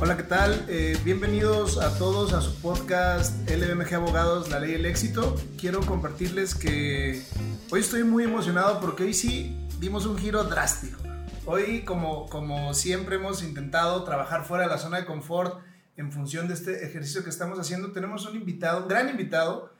[0.00, 0.64] Hola, ¿qué tal?
[0.68, 5.34] Eh, bienvenidos a todos a su podcast LBMG Abogados, La Ley del Éxito.
[5.58, 7.20] Quiero compartirles que
[7.72, 11.00] hoy estoy muy emocionado porque hoy sí dimos un giro drástico.
[11.46, 15.60] Hoy, como, como siempre hemos intentado trabajar fuera de la zona de confort
[15.96, 19.72] en función de este ejercicio que estamos haciendo, tenemos un invitado, un gran invitado,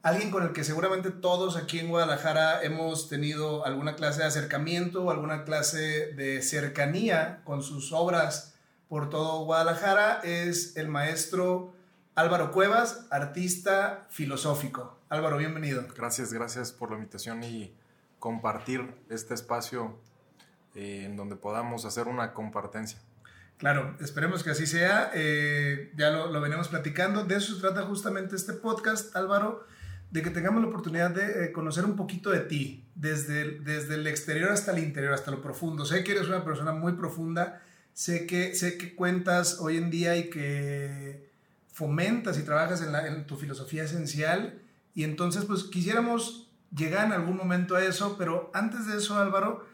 [0.00, 5.04] alguien con el que seguramente todos aquí en Guadalajara hemos tenido alguna clase de acercamiento
[5.04, 8.49] o alguna clase de cercanía con sus obras
[8.90, 11.72] por todo Guadalajara es el maestro
[12.16, 14.98] Álvaro Cuevas, artista filosófico.
[15.08, 15.86] Álvaro, bienvenido.
[15.96, 17.72] Gracias, gracias por la invitación y
[18.18, 20.00] compartir este espacio
[20.74, 22.98] eh, en donde podamos hacer una compartencia.
[23.58, 25.12] Claro, esperemos que así sea.
[25.14, 27.22] Eh, ya lo, lo, venimos platicando.
[27.22, 29.64] De eso se trata justamente este podcast, Álvaro,
[30.10, 34.08] de que tengamos la oportunidad de eh, conocer un poquito de ti, desde, desde el
[34.08, 35.84] exterior hasta el interior, hasta lo profundo.
[35.84, 37.62] Sé que eres una persona muy profunda
[38.00, 41.28] Sé que, sé que cuentas hoy en día y que
[41.70, 44.58] fomentas y trabajas en, tu filosofía esencial.
[44.94, 49.66] Y entonces, pues quisiéramos llegar en algún momento a eso, pero antes de eso, Álvaro,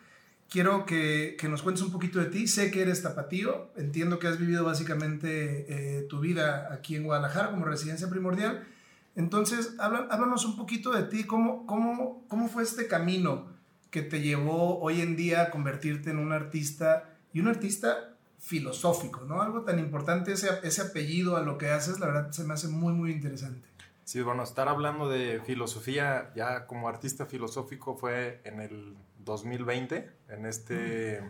[0.50, 2.48] quiero que, que, nos cuentes un poquito de ti.
[2.48, 7.52] Sé que eres tapatío, entiendo que has vivido básicamente eh, tu vida aquí en Guadalajara
[7.52, 8.66] como residencia primordial.
[9.14, 13.46] Entonces, háblanos un poquito de ti, ¿Cómo, cómo, cómo fue este camino
[13.92, 19.20] que te llevó hoy en día a convertirte en un artista y un artista filosófico,
[19.24, 19.42] ¿no?
[19.42, 22.68] Algo tan importante, ese, ese apellido a lo que haces, la verdad se me hace
[22.68, 23.68] muy, muy interesante.
[24.04, 30.46] Sí, bueno, estar hablando de filosofía ya como artista filosófico fue en el 2020, en
[30.46, 31.22] este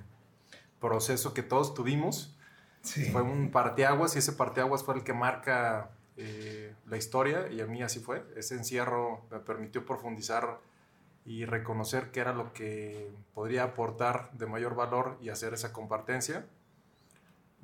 [0.78, 2.36] proceso que todos tuvimos.
[2.82, 3.06] Sí.
[3.06, 7.66] Fue un parteaguas y ese parteaguas fue el que marca eh, la historia y a
[7.66, 8.24] mí así fue.
[8.36, 10.60] Ese encierro me permitió profundizar
[11.24, 16.46] y reconocer qué era lo que podría aportar de mayor valor y hacer esa compartencia.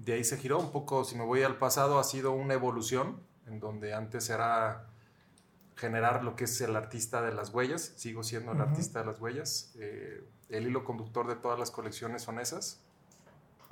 [0.05, 3.23] De ahí se giró un poco, si me voy al pasado, ha sido una evolución,
[3.47, 4.89] en donde antes era
[5.77, 9.21] generar lo que es el artista de las huellas, sigo siendo el artista de las
[9.21, 12.83] huellas, eh, el hilo conductor de todas las colecciones son esas.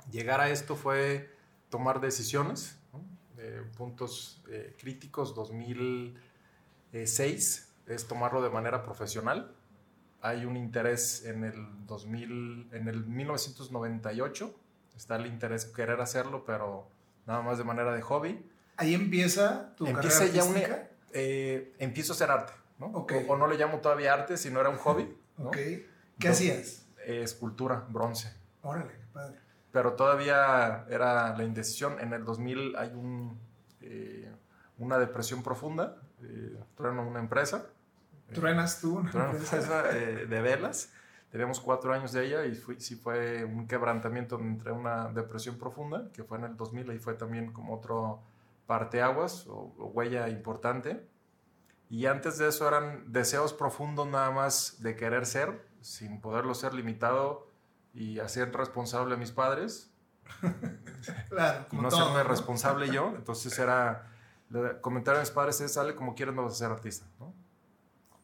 [0.09, 1.35] Llegar a esto fue
[1.69, 2.79] tomar decisiones,
[3.37, 9.53] eh, puntos eh, críticos, 2006 es tomarlo de manera profesional,
[10.21, 14.60] hay un interés en el 2000, en el 1998,
[14.95, 16.87] está el interés querer hacerlo, pero
[17.25, 18.45] nada más de manera de hobby.
[18.77, 20.89] Ahí empieza tu empieza carrera ya artística?
[21.13, 22.87] eh, empiezo a hacer arte, ¿no?
[22.87, 23.25] Okay.
[23.27, 25.15] O, o, no le llamo todavía arte, sino era un hobby.
[25.37, 25.49] ¿no?
[25.49, 25.57] Ok.
[26.19, 26.85] ¿Qué hacías?
[27.05, 28.33] Eh, escultura, bronce.
[28.61, 29.37] Órale, qué padre.
[29.71, 31.99] Pero todavía era la indecisión.
[31.99, 33.39] En el 2000 hay un,
[33.81, 34.29] eh,
[34.77, 35.97] una depresión profunda.
[36.21, 37.65] Eh, trueno una empresa
[38.33, 38.97] ¿Truenas tú?
[38.97, 40.89] Una Trueno empresa eh, de velas.
[41.31, 46.09] Teníamos cuatro años de ella y fui, sí fue un quebrantamiento entre una depresión profunda,
[46.11, 48.21] que fue en el 2000 y fue también como otro
[48.67, 51.07] parteaguas o, o huella importante.
[51.89, 56.73] Y antes de eso eran deseos profundos nada más de querer ser, sin poderlo ser
[56.73, 57.49] limitado
[57.93, 59.91] y hacer responsable a mis padres.
[61.29, 63.13] claro, y no todo, serme responsable yo.
[63.15, 64.07] Entonces era,
[64.81, 67.05] comentar a mis padres es, sale como quieras, no vas a ser artista.
[67.19, 67.33] ¿no?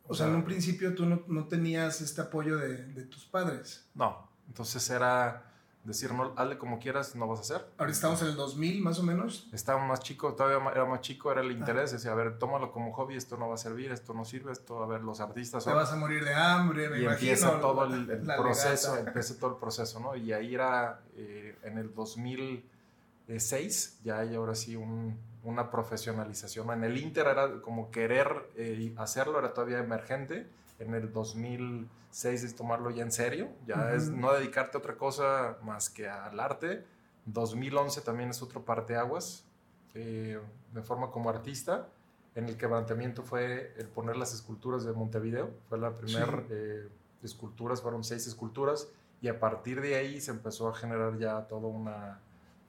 [0.08, 3.88] O sea, en un principio tú no, no tenías este apoyo de, de, tus padres.
[3.94, 5.48] No, entonces era
[5.88, 7.66] decir, no, hazle como quieras, no vas a hacer.
[7.78, 9.48] Ahora estamos en el 2000 más o menos.
[9.54, 12.92] Estaba más chico, todavía era más chico, era el interés, decía, a ver, tómalo como
[12.94, 15.64] hobby, esto no va a servir, esto no sirve, esto, a ver, los artistas...
[15.64, 17.32] Te vas a morir de hambre, me y imagino.
[17.32, 20.16] empieza todo el, el proceso, empieza todo el proceso, ¿no?
[20.16, 26.70] Y ahí era, eh, en el 2006, ya hay ahora sí un, una profesionalización.
[26.72, 30.46] En el Inter era como querer eh, hacerlo, era todavía emergente.
[30.78, 33.96] En el 2006 es tomarlo ya en serio, ya uh -huh.
[33.96, 36.86] es no dedicarte a otra cosa más que al arte.
[37.26, 39.46] 2011 también es otro parteaguas,
[39.94, 40.38] eh,
[40.74, 41.88] de forma como artista.
[42.36, 46.48] En el quebrantamiento fue el poner las esculturas de Montevideo, fue la primera sí.
[46.50, 46.90] eh,
[47.24, 48.90] esculturas, fueron seis esculturas,
[49.22, 52.20] y a partir de ahí se empezó a generar ya toda una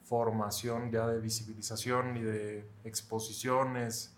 [0.08, 4.14] formación ya de visibilización y de exposiciones.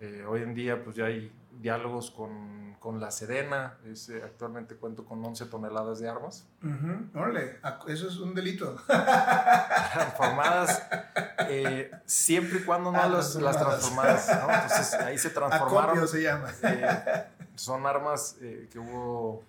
[0.00, 4.76] Eh, hoy en día pues ya hay diálogos con, con la Sedena, es, eh, actualmente
[4.76, 6.46] cuento con 11 toneladas de armas.
[6.62, 7.16] Uh -huh.
[7.16, 7.58] Órale,
[7.88, 8.76] eso es un delito.
[9.92, 10.86] transformadas,
[11.48, 14.54] eh, siempre y cuando no ah, las, las transformadas, ¿no?
[14.54, 15.90] Entonces ahí se transformaron.
[15.90, 16.52] Acopio se llama.
[17.56, 19.42] Son armas que hubo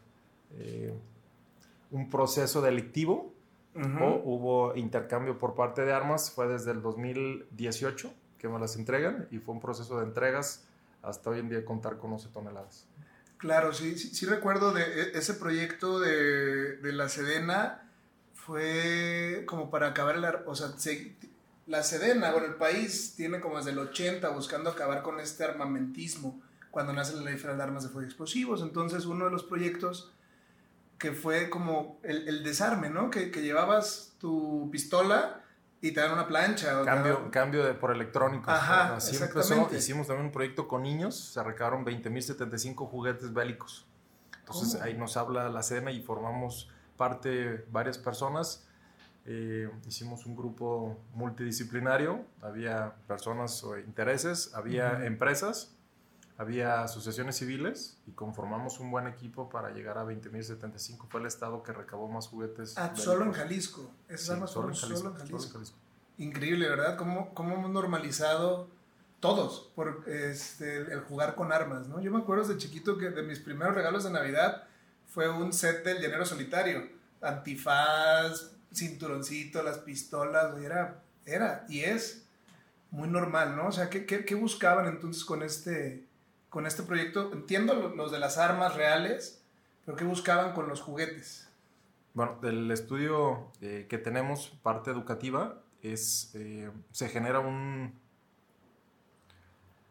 [1.91, 3.34] un proceso delictivo
[3.75, 4.01] Uh -huh.
[4.03, 9.27] o hubo intercambio por parte de armas, fue desde el 2018 que me las entregan
[9.31, 10.65] y fue un proceso de entregas
[11.01, 12.87] hasta hoy en día contar con 11 toneladas.
[13.37, 17.91] Claro, sí, sí, sí recuerdo de ese proyecto de, de, la Sedena,
[18.33, 20.25] fue como para acabar el...
[20.45, 21.15] O sea, se,
[21.67, 26.41] la Sedena, bueno, el país tiene como desde el 80 buscando acabar con este armamentismo
[26.71, 28.61] cuando nace la ley federal de armas de fuego y explosivos.
[28.61, 30.11] Entonces, uno de los proyectos
[30.97, 33.09] que fue como el, desarme, ¿no?
[33.09, 35.41] Que, llevabas tu pistola
[35.81, 36.83] y te dan una plancha.
[36.83, 38.49] cambio, cambio de, por electrónico.
[38.49, 39.69] Ajá, Así empezó.
[39.73, 43.85] Hicimos también un proyecto con niños, se recabaron 20.075 juguetes bélicos.
[44.39, 48.67] Entonces ahí nos habla la Sedena y formamos parte varias personas.
[49.25, 55.74] Eh, hicimos un grupo multidisciplinario, había personas o intereses, había empresas
[56.37, 61.07] había asociaciones civiles y conformamos un buen equipo para llegar a 20.075.
[61.07, 62.77] Fue el estado que recabó más juguetes.
[62.77, 63.89] Ah, solo en Jalisco.
[64.09, 65.77] Esas armas solo, en Jalisco, solo en Jalisco.
[66.17, 66.97] Increíble, ¿verdad?
[66.97, 68.69] ¿Cómo, cómo hemos normalizado
[69.21, 72.01] todos por este, el jugar con armas, ¿no?
[72.01, 74.63] Yo me acuerdo de chiquito que de mis primeros regalos de Navidad
[75.07, 76.89] fue un set del llanero solitario.
[77.21, 82.25] Antifaz, cinturoncito, las pistolas, era, era y es
[82.91, 83.67] muy normal, ¿no?
[83.67, 86.04] O sea, ¿qué, qué, qué buscaban entonces con este
[86.55, 87.33] con este proyecto?
[87.33, 89.43] Entiendo los de las armas reales,
[89.83, 91.49] pero ¿qué buscaban con los juguetes?
[92.13, 97.99] Bueno, del estudio eh, que tenemos, parte educativa, es, eh, se genera un,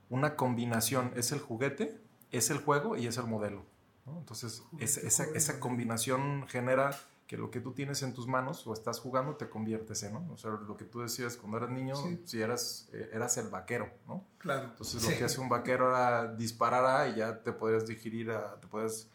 [0.08, 1.12] una combinación.
[1.16, 2.00] Es el juguete,
[2.32, 3.66] es el juego y es el modelo.
[4.06, 9.00] Entonces, esa, esa combinación genera que lo que tú tienes en tus manos o estás
[9.00, 10.32] jugando te conviertes en, ¿no?
[10.32, 11.94] O sea, lo que tú decías cuando eras niño,
[12.24, 14.24] si eras, eh, eras el vaquero, ¿no?
[14.38, 14.64] Claro.
[14.64, 18.60] Entonces lo que hace un vaquero era disparar a, y ya te podías digerir a,
[18.60, 19.08] te puedes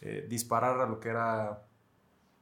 [0.00, 1.62] eh, disparar a lo que era,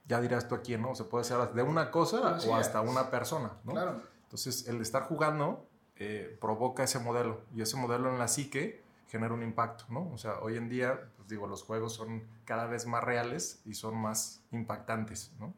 [0.07, 0.93] ya dirás tú aquí, ¿no?
[0.93, 3.73] O sea, puede ser de una cosa o hasta una persona, ¿no?
[3.73, 4.01] Claro.
[4.23, 5.67] Entonces, el estar jugando
[5.97, 8.80] eh, provoca ese modelo y ese modelo en la psique
[9.11, 10.09] genera un impacto, ¿no?
[10.13, 13.75] O sea, hoy en día, pues digo, los juegos son cada vez más reales y
[13.75, 15.53] son más impactantes, ¿no?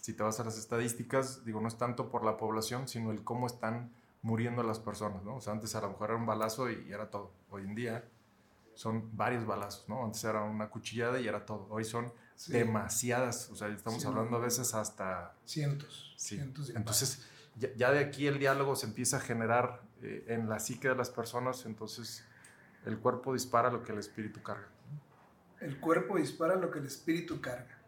[0.00, 3.24] Si te vas a las estadísticas, digo, no es tanto por la población, sino el
[3.24, 3.90] cómo están
[4.22, 5.36] muriendo las personas, ¿no?
[5.36, 7.32] O sea, antes a lo mejor era un balazo y era todo.
[7.50, 8.04] Hoy en día
[8.74, 10.04] son varios balazos, ¿no?
[10.04, 11.66] Antes era una cuchillada y era todo.
[11.70, 12.12] Hoy son
[12.48, 15.34] demasiadas, o sea, estamos hablando a veces hasta...
[15.44, 16.14] Cientos.
[16.16, 17.26] Cientos Entonces,
[17.56, 21.10] ya, de aquí el diálogo se empieza a generar eh, en la psique de las
[21.10, 22.24] personas, entonces
[22.86, 24.68] el cuerpo dispara lo que el espíritu carga.
[25.60, 27.78] El cuerpo dispara lo que el espíritu carga.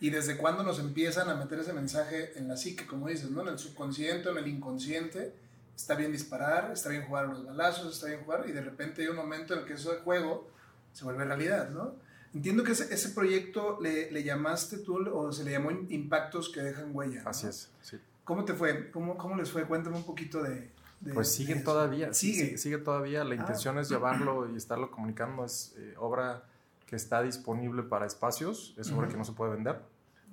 [0.00, 3.42] ¿Y desde cuándo nos empiezan a meter ese mensaje en la psique, como dices, ¿no?
[3.42, 5.34] en el subconsciente en el inconsciente?
[5.76, 9.02] Está bien disparar, está bien jugar a los balazos, está bien jugar, y de repente
[9.02, 10.48] hay un momento en el que eso de juego
[10.92, 11.94] se vuelve realidad, ¿no?
[12.34, 16.60] Entiendo que ese, ese proyecto le, le, llamaste tú o se le llamó impactos que
[16.60, 17.22] dejan huella.
[17.24, 17.98] Así es, sí.
[18.24, 18.90] ¿Cómo te fue?
[18.90, 19.64] ¿Cómo, ¿Cómo les fue?
[19.66, 20.70] Cuéntame un poquito de,
[21.14, 22.58] pues siguen todavía, sigue.
[22.58, 23.24] sigue todavía.
[23.24, 23.36] La ah.
[23.36, 25.44] intención es llevarlo y estarlo comunicando.
[25.44, 26.44] Es eh, obra
[26.86, 29.80] que está disponible para espacios, es obra que no se puede vender.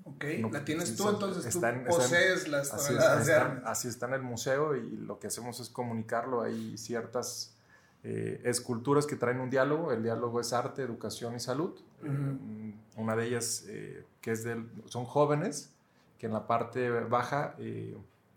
[0.06, 4.76] Ok, la tienes tú, entonces tú posees las así, está, así está en el museo
[4.76, 6.44] y lo que hacemos es comunicarlo.
[6.44, 7.56] Hay ciertas
[8.04, 9.92] eh, esculturas que traen un diálogo.
[9.92, 11.74] El diálogo es arte, educación y salud.
[12.04, 13.66] Eh, una de ellas
[14.22, 15.72] que es del, son jóvenes,
[16.20, 17.56] que en la parte baja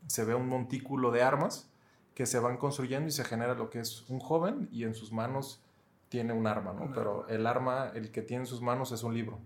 [0.07, 1.69] se ve un montículo de armas
[2.19, 5.13] que se van construyendo y se genera lo que es un joven y en sus
[5.13, 5.63] manos
[6.09, 6.93] tiene un arma, ¿no?
[6.93, 9.39] Pero el arma, el que tiene en sus manos es un libro.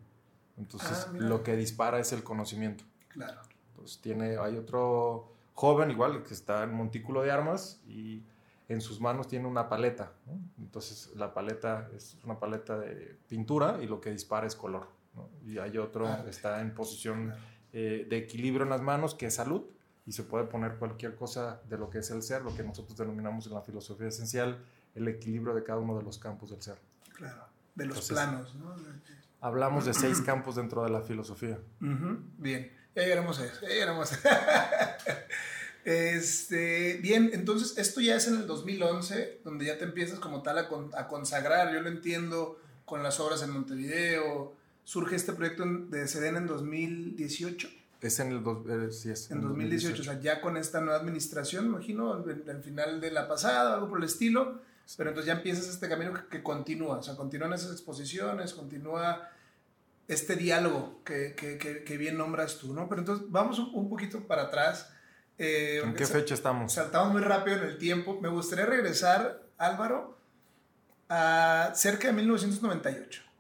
[0.56, 2.84] Entonces, ah, lo que dispara es el conocimiento.
[3.08, 3.42] Claro.
[3.68, 8.22] Entonces, tiene, hay otro joven igual que está en un montículo de armas y
[8.70, 10.14] en sus manos tiene una paleta.
[10.56, 14.86] Entonces, la paleta es una paleta de pintura y lo que dispara es color.
[15.44, 17.34] Y hay otro que ah, está en posición
[17.74, 19.64] eh, de equilibrio en las manos, que es salud,
[20.06, 22.96] y se puede poner cualquier cosa de lo que es el ser, lo que nosotros
[22.96, 24.58] denominamos en la filosofía esencial
[24.94, 26.76] el equilibrio de cada uno de los campos del ser.
[27.14, 27.44] Claro,
[27.74, 28.74] de los planos, ¿no?
[29.40, 31.58] Hablamos de seis campos dentro de la filosofía.
[31.80, 34.96] Bien, ya llegaremos a eso, ya llegaremos a
[35.84, 40.58] Este, bien, entonces esto ya es en el 2011, donde ya te empiezas como tal
[40.58, 44.54] a, a consagrar, yo lo entiendo con las obras en Montevideo,
[44.84, 47.68] surge este proyecto de Sedena en 2018.
[48.02, 52.62] Es en el eh, en, 2018, o sea, ya con esta nueva administración, imagino, al,
[52.62, 54.60] final de la pasada, algo por el estilo,
[54.96, 59.30] pero entonces ya empiezas este camino que, continúa, o sea, continúan esas exposiciones, continúa
[60.08, 62.88] este diálogo que, que, que, bien nombras tú, ¿no?
[62.88, 64.90] Pero entonces vamos un, poquito para atrás.
[65.38, 66.72] Eh, ¿En qué fecha estamos?
[66.72, 68.18] Saltamos muy rápido en el tiempo.
[68.20, 70.18] Me gustaría regresar, Álvaro,
[71.08, 73.31] a cerca de 1998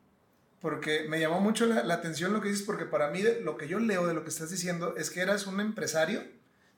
[0.62, 3.80] porque me llamó mucho la, atención lo que dices, porque para mí lo que yo
[3.80, 6.22] leo de lo que estás diciendo es que eras un empresario,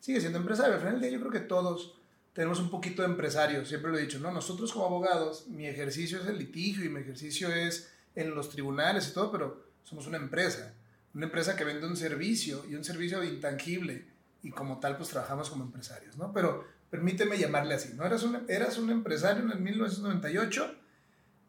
[0.00, 1.95] sigue siendo empresario, al final del día yo creo que todos
[2.33, 4.33] tenemos un poquito de empresario, siempre lo he dicho, ¿no?
[4.33, 9.09] Nosotros como abogados, mi ejercicio es el litigio y mi ejercicio es en los tribunales
[9.09, 10.73] y todo, pero somos una empresa,
[11.12, 14.07] una empresa que vende un servicio y un servicio intangible
[14.43, 16.33] y como tal pues trabajamos como empresarios, ¿no?
[16.33, 18.07] Pero, permíteme llamarle así, ¿no?
[18.07, 20.75] Eras un, eras un empresario en el 1998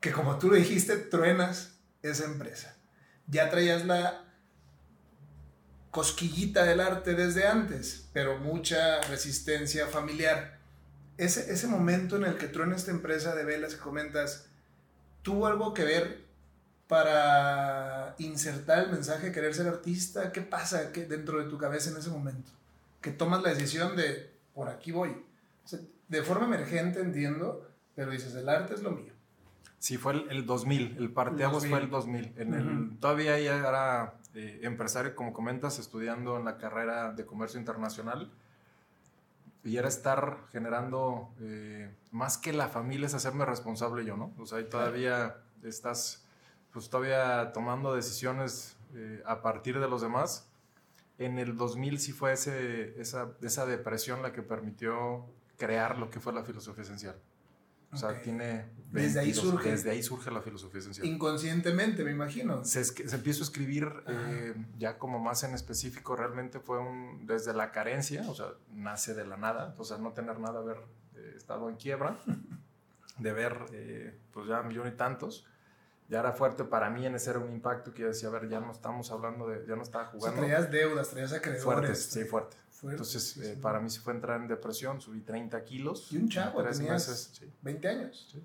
[0.02, 1.75] que como tú lo dijiste, truenas
[2.10, 2.76] esa empresa.
[3.28, 4.26] Ya traías la
[5.92, 10.60] cosquillita del arte desde antes, pero mucha resistencia familiar.
[11.18, 14.48] Ese, ese momento en el que truena esta empresa de velas que comentas,
[15.22, 16.26] ¿tuvo algo que ver
[16.88, 20.32] para insertar el mensaje de querer ser artista?
[20.32, 22.52] ¿Qué pasa dentro de tu cabeza en ese momento?
[23.02, 25.16] Que tomas la decisión de, por aquí voy.
[26.08, 29.15] de forma emergente entiendo, pero dices, el arte es lo mío.
[29.86, 32.34] Sí, fue el, 2000, el parteaguas fue el 2000.
[32.38, 37.60] En el, todavía ya era eh, empresario, como comentas, estudiando en la carrera de comercio
[37.60, 38.32] internacional.
[39.64, 44.34] Y era estar generando, eh, más que la familia, es hacerme responsable yo, ¿no?
[44.40, 46.26] O sea, ahí todavía estás,
[46.74, 50.50] pues todavía tomando decisiones eh, a partir de los demás.
[51.20, 55.28] En el 2000 sí fue ese, esa, esa depresión la que permitió
[55.60, 57.18] crear lo que fue la filosofía esencial.
[57.96, 58.66] O sea, tiene...
[58.92, 59.72] desde ahí surge.
[59.72, 61.08] Desde ahí surge la filosofía esencial.
[61.08, 62.64] Inconscientemente, me imagino.
[62.64, 67.54] Se, se empiezo a escribir eh, ya como más en específico, realmente fue un, desde
[67.54, 70.78] la carencia, o sea, nace de la nada, o sea, no tener nada, haber
[71.16, 72.18] eh, estado en quiebra,
[73.18, 75.46] de ver, eh, pues ya millón y tantos,
[76.08, 78.48] ya era fuerte para mí en ese era un impacto que yo decía, a ver,
[78.48, 80.40] ya no estamos hablando de, ya no estaba jugando.
[80.40, 81.64] O traías deudas, traías acreedores.
[81.64, 82.58] Fuertes, sí, fuerte.
[82.92, 86.12] Entonces, eh, para mí se fue entrar en depresión, subí 30 kilos.
[86.12, 87.52] Y un chavo, tres meses, sí.
[87.62, 88.30] 20 años.
[88.32, 88.44] Sí.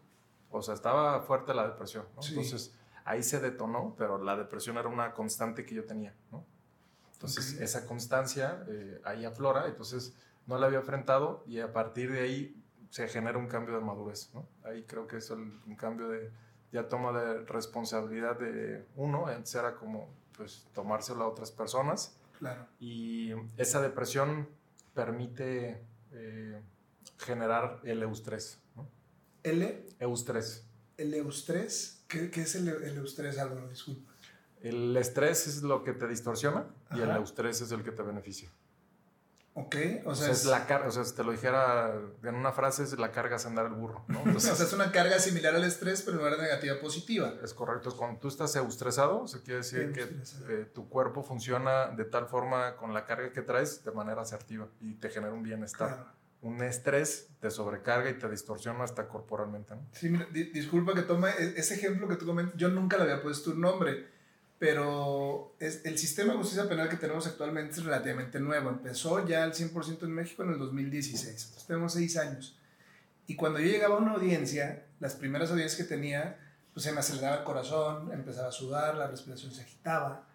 [0.51, 2.23] O sea, estaba fuerte la depresión, ¿no?
[2.27, 6.45] Entonces, ahí se detonó, pero la depresión era una constante que yo tenía, ¿no?
[7.13, 10.15] Entonces, esa constancia eh, ahí aflora, entonces
[10.47, 12.57] no la había enfrentado y a partir de ahí
[12.89, 14.49] se genera un cambio de madurez, ¿no?
[14.65, 16.33] Ahí creo que es un cambio de
[16.73, 22.17] ya toma de responsabilidad de uno, antes era como pues tomárselo a otras personas
[22.79, 24.49] y esa depresión
[24.95, 25.83] permite
[26.13, 26.61] eh,
[27.19, 28.59] generar el eustrés.
[28.77, 28.89] ¿no?
[29.43, 29.87] ¿L?
[29.99, 30.67] Eustrés.
[30.97, 32.05] ¿El eustrés?
[32.09, 33.69] ¿Qué, qué es el, el eustrés, Álvaro?
[33.69, 34.13] Disculpa.
[34.61, 38.51] El estrés es lo que te distorsiona y el eustrés es el que te beneficia.
[39.55, 41.93] Ok, o sea, es, la carga, o sea, si te lo dijera
[42.23, 44.21] en una frase, es la carga es andar el burro, ¿no?
[44.25, 47.35] Entonces, o sea, es una carga similar al estrés, pero en lugar de negativa positiva.
[47.43, 52.05] Es correcto, cuando tú estás eustresado, se quiere decir que eh, tu cuerpo funciona de
[52.05, 56.15] tal forma con la carga que traes de manera asertiva y te genera un bienestar.
[56.43, 59.87] Un estrés te sobrecarga y te distorsiona hasta corporalmente, ¿no?
[59.93, 63.21] Sí, mira, disculpa que tome e-, ese ejemplo que tú comentas, yo nunca le había
[63.21, 64.20] puesto un nombre
[64.61, 68.69] pero es, el sistema de justicia penal que tenemos actualmente es relativamente nuevo.
[68.69, 72.59] Empezó ya al 100% en México en el 2016, entonces tenemos seis años.
[73.27, 76.39] Y cuando yo llegaba a una audiencia, las primeras audiencias que tenía,
[76.75, 80.29] pues se me aceleraba el corazón, empezaba a sudar, la respiración se agitaba,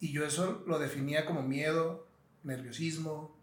[0.00, 2.08] y yo eso lo definía como miedo,
[2.42, 3.38] nerviosismo,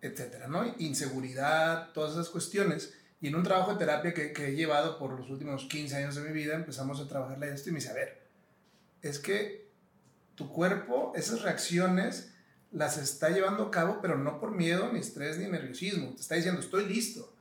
[0.00, 0.76] etcétera, ¿no?
[0.78, 2.94] Inseguridad, todas esas cuestiones.
[3.20, 6.14] Y en un trabajo de terapia que, que he llevado por los últimos 15 años
[6.14, 8.22] de mi vida, empezamos a trabajarle esto y me dice, a ver,
[9.00, 9.61] es que
[10.34, 12.32] tu cuerpo, esas reacciones
[12.72, 16.14] las está llevando a cabo, pero no por miedo, ni estrés, ni nerviosismo.
[16.14, 17.32] Te está diciendo, estoy listo.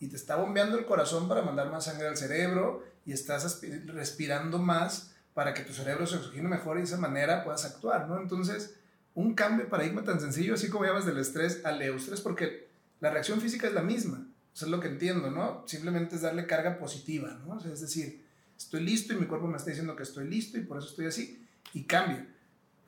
[0.00, 4.58] Y te está bombeando el corazón para mandar más sangre al cerebro y estás respirando
[4.58, 8.20] más para que tu cerebro se oxigene mejor y de esa manera puedas actuar, ¿no?
[8.20, 8.74] Entonces,
[9.14, 12.68] un cambio de paradigma tan sencillo, así como llamas del estrés al eustrés, porque
[13.00, 14.26] la reacción física es la misma.
[14.54, 15.62] Eso es lo que entiendo, ¿no?
[15.66, 17.58] Simplemente es darle carga positiva, ¿no?
[17.60, 18.24] es decir,
[18.58, 21.06] estoy listo y mi cuerpo me está diciendo que estoy listo y por eso estoy
[21.06, 21.46] así.
[21.72, 22.26] Y cambia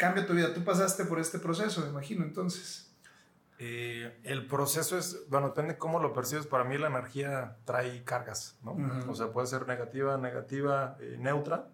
[0.02, 0.52] cambia tu vida.
[0.52, 2.90] Tú pasaste por este proceso, me imagino, entonces.
[3.60, 6.48] Eh, el proceso es, bueno, depende cómo lo percibes.
[6.48, 8.76] Para mí la energía trae cargas, ¿no?
[9.08, 11.68] O sea, puede ser negativa, negativa, eh, neutra,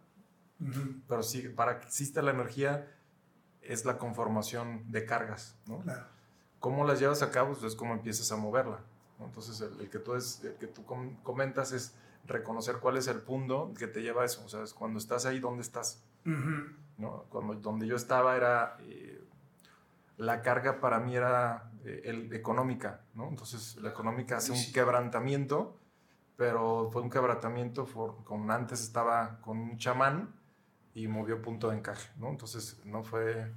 [1.08, 2.94] pero sí, para que exista la energía
[3.62, 5.78] es la conformación de cargas, ¿no?
[5.78, 6.04] Claro.
[6.60, 7.54] ¿Cómo las llevas a cabo?
[7.54, 8.80] Pues es cómo empiezas a moverla.
[9.20, 10.84] Entonces, el, que tú es, el que tú
[11.22, 11.94] comentas es
[12.28, 14.44] reconocer cuál es el punto que te lleva a eso.
[14.44, 16.04] O sea, es cuando estás ahí, ¿dónde estás?
[16.98, 17.24] ¿no?
[17.30, 19.24] Cuando, donde yo estaba era, eh,
[20.18, 23.28] la carga para mí era eh, el, económica, ¿no?
[23.28, 25.78] Entonces la económica hace un quebrantamiento,
[26.36, 27.86] pero fue un quebrantamiento,
[28.24, 30.34] con, antes estaba con un chamán
[30.94, 32.28] y movió punto de encaje, ¿no?
[32.28, 33.52] Entonces no fue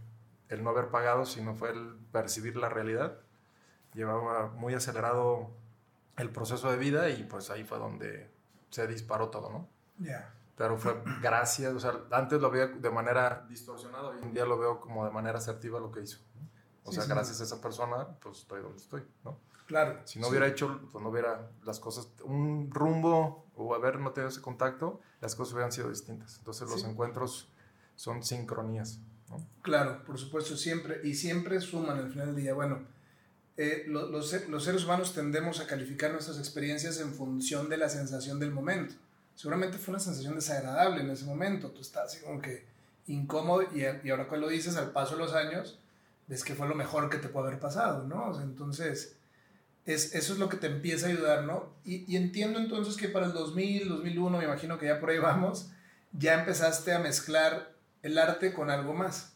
[0.48, 3.20] el no haber pagado, sino fue el percibir la realidad.
[3.94, 5.52] Llevaba muy acelerado
[6.18, 8.30] el proceso de vida y pues ahí fue donde
[8.72, 9.70] se disparó todo, ¿no?
[10.00, 14.46] Ya pero fue gracias, o sea, antes lo veía de manera distorsionada, hoy en día
[14.46, 16.20] lo veo como de manera asertiva lo que hizo.
[16.84, 19.40] O sea, gracias a esa persona, pues estoy donde estoy, ¿no?
[19.66, 20.00] Claro.
[20.06, 24.30] Si no hubiera hecho, pues no hubiera las cosas, un rumbo o haber no tenido
[24.30, 26.38] ese contacto, las cosas hubieran sido distintas.
[26.38, 27.52] Entonces los encuentros
[27.96, 29.00] son sincronías,
[29.30, 29.38] ¿no?
[29.64, 32.54] Claro, por supuesto, siempre, y siempre suman al final del día.
[32.54, 32.82] Bueno,
[33.58, 38.52] eh, los, seres humanos tendemos a calificar nuestras experiencias en función de la sensación del
[38.52, 38.96] momento.
[39.36, 42.66] Seguramente fue una sensación desagradable en ese momento, tú estás así como que
[43.08, 45.80] incómodo y, y ahora que lo dices al paso de los años,
[46.28, 48.40] ves que fue lo mejor que te puede haber pasado, ¿no?
[48.42, 49.18] entonces,
[49.86, 51.74] es, eso es lo que te empieza a ayudar, ¿no?
[51.84, 55.18] Y, y, entiendo entonces que para el 2000, 2001, me imagino que ya por ahí
[55.20, 55.72] vamos,
[56.14, 59.34] ya empezaste a mezclar el arte con algo más.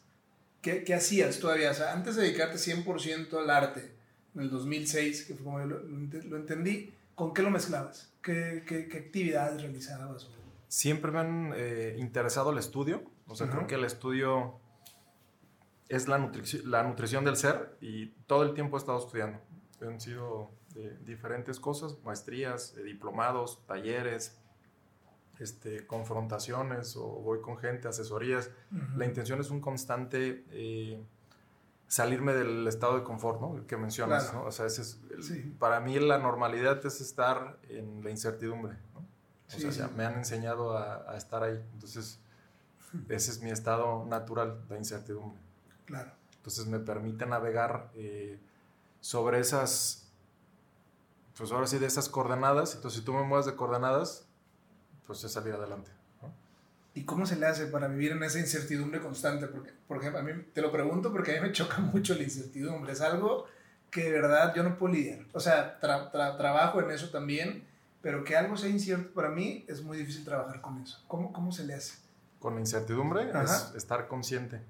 [0.62, 1.72] ¿Qué, qué hacías todavía?
[1.72, 3.95] O antes de dedicarte 100% al arte,
[4.36, 8.14] en el 2006, que fue como lo, lo, entendí, ¿con qué lo mezclabas?
[8.22, 10.30] ¿Qué, qué, qué actividades realizabas?
[10.68, 13.04] Siempre me han eh, interesado el estudio.
[13.28, 14.60] O sea, creo que el estudio
[15.88, 19.40] es la, nutrición, la nutrición del ser y todo el tiempo he estado estudiando.
[19.82, 24.38] Han sido eh, diferentes cosas, maestrías, eh, diplomados, talleres,
[25.40, 28.52] este, confrontaciones o voy con gente, asesorías.
[28.96, 30.44] La intención es un constante
[31.88, 33.68] salirme del estado de confort, ¿no?
[33.68, 34.44] Que mencionas, ¿no?
[34.46, 35.00] O sea, ese es,
[35.60, 39.06] para mí la normalidad es estar en la incertidumbre, ¿no?
[39.68, 41.64] O sea, me han enseñado a, estar ahí.
[41.74, 42.20] Entonces,
[43.10, 45.40] ese es mi estado natural, la incertidumbre.
[45.86, 46.12] Claro.
[46.38, 48.40] Entonces, me permite navegar eh,
[49.00, 50.10] sobre esas,
[51.38, 52.76] pues ahora sí, de esas coordenadas.
[52.76, 54.28] Entonces, si tú me mueves de coordenadas,
[55.06, 55.92] pues es salir adelante.
[56.96, 59.48] ¿Y cómo se le hace para vivir en esa incertidumbre constante?
[59.48, 62.24] Porque, por ejemplo, a mí te lo pregunto porque a mí me choca mucho la
[62.24, 62.94] incertidumbre.
[62.94, 63.46] Es algo
[63.92, 65.20] que de verdad yo no puedo lidiar.
[65.34, 67.68] O sea, trabajo en eso también,
[68.02, 71.04] pero que algo sea incierto para mí es muy difícil trabajar con eso.
[71.08, 71.96] ¿Cómo, cómo se le hace?
[72.40, 74.62] Con la incertidumbre es estar consciente.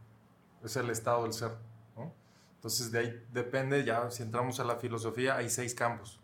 [0.63, 1.51] Es el estado del ser.
[2.55, 6.19] Entonces, de ahí depende, ya si entramos a la filosofía, hay seis campos.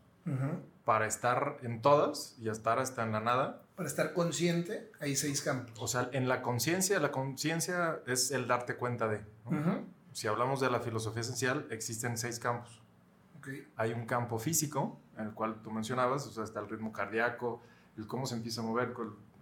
[0.86, 5.42] Para estar en todas y estar hasta en la nada, para estar consciente, hay seis
[5.42, 5.74] campos.
[5.80, 9.24] O sea, en la conciencia, la conciencia es el darte cuenta de.
[10.12, 12.82] Si hablamos de la filosofía esencial, existen seis campos.
[13.76, 17.64] Hay un campo físico, en el cual tú mencionabas, o sea, está el ritmo cardíaco,
[17.98, 18.94] el cómo se empieza a mover,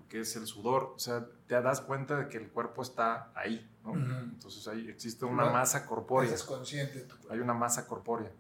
[0.08, 3.69] que es el sudor, o sea, te das cuenta de que el cuerpo está ahí,
[3.84, 3.93] ¿no?
[3.93, 6.34] Entonces ahí existe una masa corpórea.
[6.34, 7.06] Es consciente.
[7.30, 8.32] Hay una masa corpórea.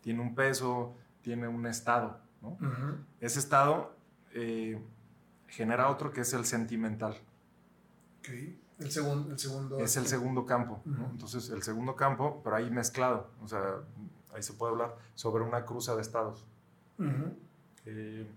[0.00, 2.58] Tiene un peso, tiene un estado, ¿no?
[3.20, 3.94] Ese estado
[4.34, 4.80] eh,
[5.48, 7.16] genera otro que es el sentimental.
[8.78, 9.78] El, segundo, el segundo.
[9.78, 10.82] Es el segundo campo.
[10.84, 13.30] Entonces, el segundo campo, pero ahí mezclado.
[13.42, 13.76] O sea,
[14.34, 16.44] ahí se puede hablar sobre una cruza de estados.
[17.84, 18.30] Eh,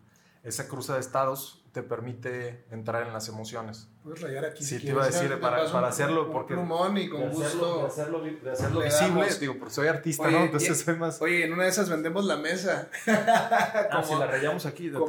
[0.45, 3.89] esa cruza de estados te permite entrar en las emociones.
[4.03, 4.63] Puedes rayar aquí.
[4.63, 6.53] Sí, te iba a decir, para, para hacerlo, porque...
[6.53, 7.81] plumón y con gusto.
[7.81, 10.43] de hacerlo, de hacerlo visible, digo, porque soy artista, ¿no?
[10.43, 11.19] Entonces soy más...
[11.21, 12.89] Oye, en una de esas vendemos la mesa.
[13.07, 14.99] ah, si la rayamos aquí, de,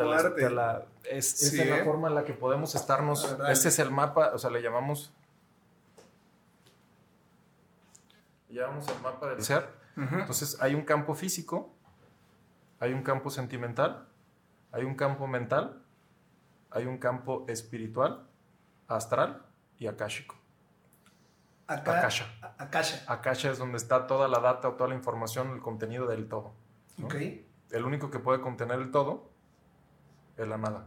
[0.50, 1.84] la, es, es la ¿eh?
[1.84, 3.36] forma en la que podemos estarnos...
[3.48, 5.12] Este es el mapa, o sea, le llamamos...
[8.48, 9.68] Le llamamos el mapa del ser.
[9.96, 11.72] Entonces, hay un campo físico,
[12.80, 14.08] hay un campo sentimental,
[14.76, 15.82] hay un campo mental
[16.76, 18.26] hay un campo espiritual,
[18.86, 19.46] astral
[19.78, 20.36] y akáshico.
[21.66, 22.26] Akasha.
[22.58, 23.02] Akasha.
[23.10, 26.52] Akasha es donde está toda la data o toda la información, el contenido del todo.
[27.70, 29.30] El único que puede contener el todo
[30.36, 30.86] es la nada.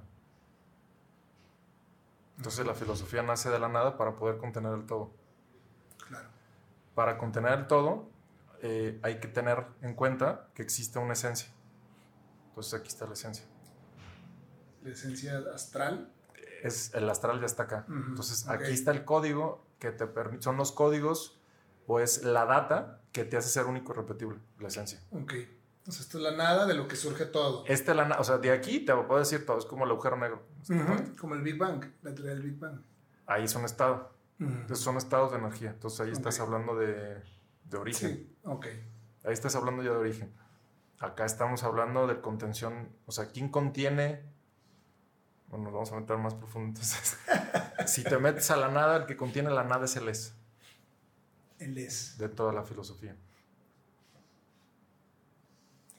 [2.37, 5.11] Entonces la filosofía nace de la nada para poder contener el todo.
[6.07, 6.29] Claro.
[6.93, 8.09] Para contener el todo
[8.61, 11.49] eh, hay que tener en cuenta que existe una esencia.
[12.49, 13.45] Entonces aquí está la esencia
[14.83, 16.11] la esencia astral.
[16.63, 17.85] Es, el astral ya está acá.
[17.87, 21.39] Entonces, aquí está el código que te permite, son los códigos
[21.87, 24.99] o es la data que te hace ser único y repetible, la esencia.
[25.11, 25.33] Ok.
[25.79, 27.63] Entonces, esto es la nada de lo que surge todo.
[27.65, 30.43] Este la o sea, de aquí te puedo decir todo, es como el agujero negro.
[31.19, 32.81] Como el Big Bang, la teoría del Big Bang.
[33.25, 34.13] Ahí es un estado.
[34.39, 35.71] Entonces, son estados de energía.
[35.71, 37.23] Entonces, ahí estás hablando de,
[37.65, 38.09] de origen.
[38.09, 38.67] Sí, ok.
[39.23, 40.33] Ahí estás hablando ya de origen.
[40.99, 44.28] Acá estamos hablando de contención, o sea, ¿quién contiene
[45.49, 46.69] bueno, nos vamos a meter más profundo.
[46.69, 47.17] Entonces,
[47.87, 50.35] si te metes a la nada, el que contiene la nada es el es.
[51.57, 52.17] El es.
[52.17, 53.15] De toda la filosofía.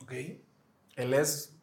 [0.02, 0.12] Ok.
[0.96, 1.56] El es,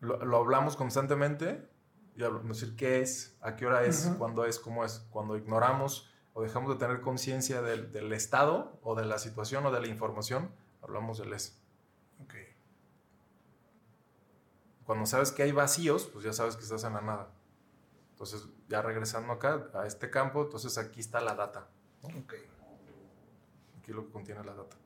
[0.00, 1.68] lo, hablamos constantemente,
[2.16, 5.06] y decir qué es, a qué hora es, cuándo es, cómo es.
[5.10, 9.72] Cuando ignoramos o dejamos de tener conciencia del, del, estado o de la situación o
[9.72, 10.50] de la información,
[10.82, 11.60] hablamos del es.
[12.24, 12.46] Okay.
[14.84, 17.30] Cuando sabes que hay vacíos, pues ya sabes que estás en la nada.
[18.10, 21.68] Entonces, ya regresando acá, a este campo, entonces aquí está la data.
[23.78, 24.76] Aquí lo que contiene la data.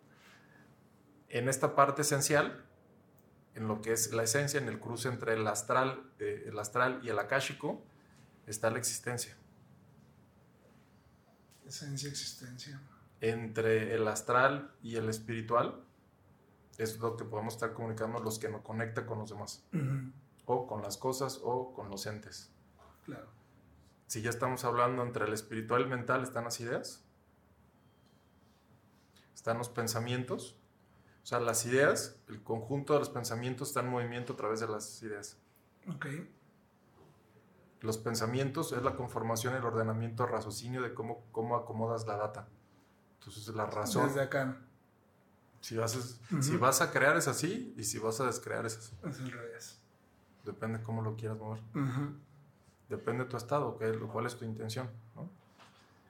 [1.28, 2.64] En esta parte esencial,
[3.54, 7.00] en lo que es la esencia, en el cruce entre el astral, eh, el astral
[7.02, 7.82] y el akáshico,
[8.46, 9.36] está la existencia.
[11.66, 12.80] Esencia, existencia.
[13.20, 15.84] Entre el astral y el espiritual
[16.78, 19.64] es lo que podemos estar comunicando, los que nos conecta con los demás.
[20.46, 22.50] O con las cosas o con los entes.
[23.04, 23.26] Claro.
[24.06, 27.04] Si ya estamos hablando entre el espiritual y el mental, están las ideas,
[29.34, 30.56] están los pensamientos.
[31.22, 34.68] O sea, las ideas, el conjunto de los pensamientos está en movimiento a través de
[34.68, 35.36] las ideas.
[35.94, 36.06] Ok.
[37.80, 42.48] Los pensamientos es la conformación, el ordenamiento, el raciocinio de cómo, cómo acomodas la data.
[43.18, 44.06] Entonces, la razón.
[44.06, 44.67] Desde acá.
[45.60, 48.78] Si vas, a, si vas a crear es así y si vas a descrear es
[48.78, 48.96] así.
[49.04, 49.80] Es al revés.
[50.44, 51.60] Depende cómo lo quieras mover.
[52.88, 54.88] Depende de tu estado, que, cuál es tu intención.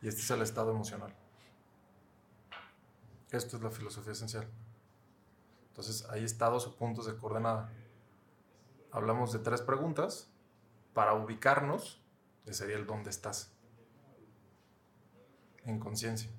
[0.00, 1.14] Y este es el estado emocional.
[3.30, 4.46] Esto es la filosofía esencial.
[5.68, 7.72] Entonces, hay estados o puntos de coordenada.
[8.90, 10.30] Hablamos de tres preguntas
[10.94, 12.00] para ubicarnos,
[12.44, 13.52] que sería el dónde estás.
[15.64, 16.30] En conciencia.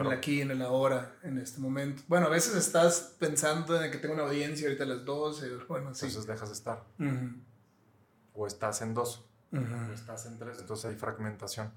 [0.00, 2.02] En el aquí, en el ahora, en este momento.
[2.08, 5.94] Bueno, a veces estás pensando en que tengo una audiencia ahorita a las 12, bueno,
[5.94, 6.06] sí.
[6.06, 6.84] Entonces dejas de estar.
[8.34, 11.72] O estás en dos, o estás en tres, entonces hay fragmentación.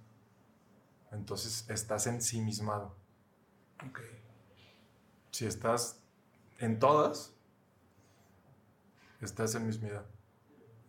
[1.11, 2.95] Entonces estás ensimismado.
[3.87, 3.99] Ok.
[5.31, 5.99] Si estás
[6.57, 7.33] en todas,
[9.21, 10.05] estás en mismidad.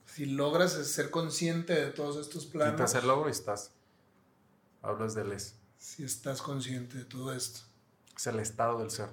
[0.06, 2.76] Si logras ser consciente de todos estos planos.
[2.76, 3.74] Quitas el logro y estás.
[4.80, 5.57] Hablas de les.
[5.78, 7.60] Si estás consciente de todo esto.
[8.16, 9.08] Es el estado del ser.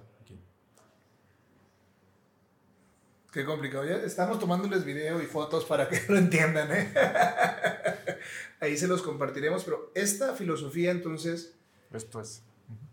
[3.31, 3.85] Qué complicado.
[3.85, 6.69] Ya estamos tomándoles video y fotos para que lo entiendan.
[6.71, 6.93] ¿eh?
[8.61, 9.63] Ahí se los compartiremos.
[9.63, 11.53] Pero esta filosofía entonces...
[11.91, 12.41] Esto es.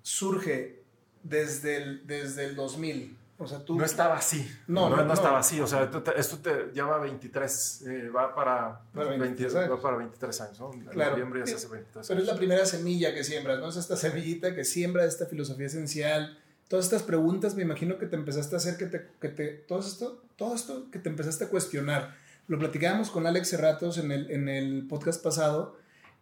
[0.02, 0.82] Surge
[1.22, 3.16] desde el, desde el 2000.
[3.42, 3.76] O sea, tú...
[3.76, 4.48] No estaba así.
[4.68, 5.60] No, no, no, estaba así.
[5.60, 9.70] O sea, esto te lleva 23, eh, va para, para 23 años.
[9.72, 10.70] Va para 23 años, ¿no?
[10.90, 11.10] Claro.
[11.12, 13.68] noviembre ya se hace 23 Pero es la primera semilla que siembras, ¿no?
[13.68, 16.38] Es esta semillita que siembra esta filosofía esencial.
[16.68, 19.80] Todas estas preguntas, me imagino que te empezaste a hacer, que te, que te todo
[19.80, 22.16] esto, todo esto que te empezaste a cuestionar.
[22.46, 25.76] Lo platicábamos con Alex Cerratos en el, en el podcast pasado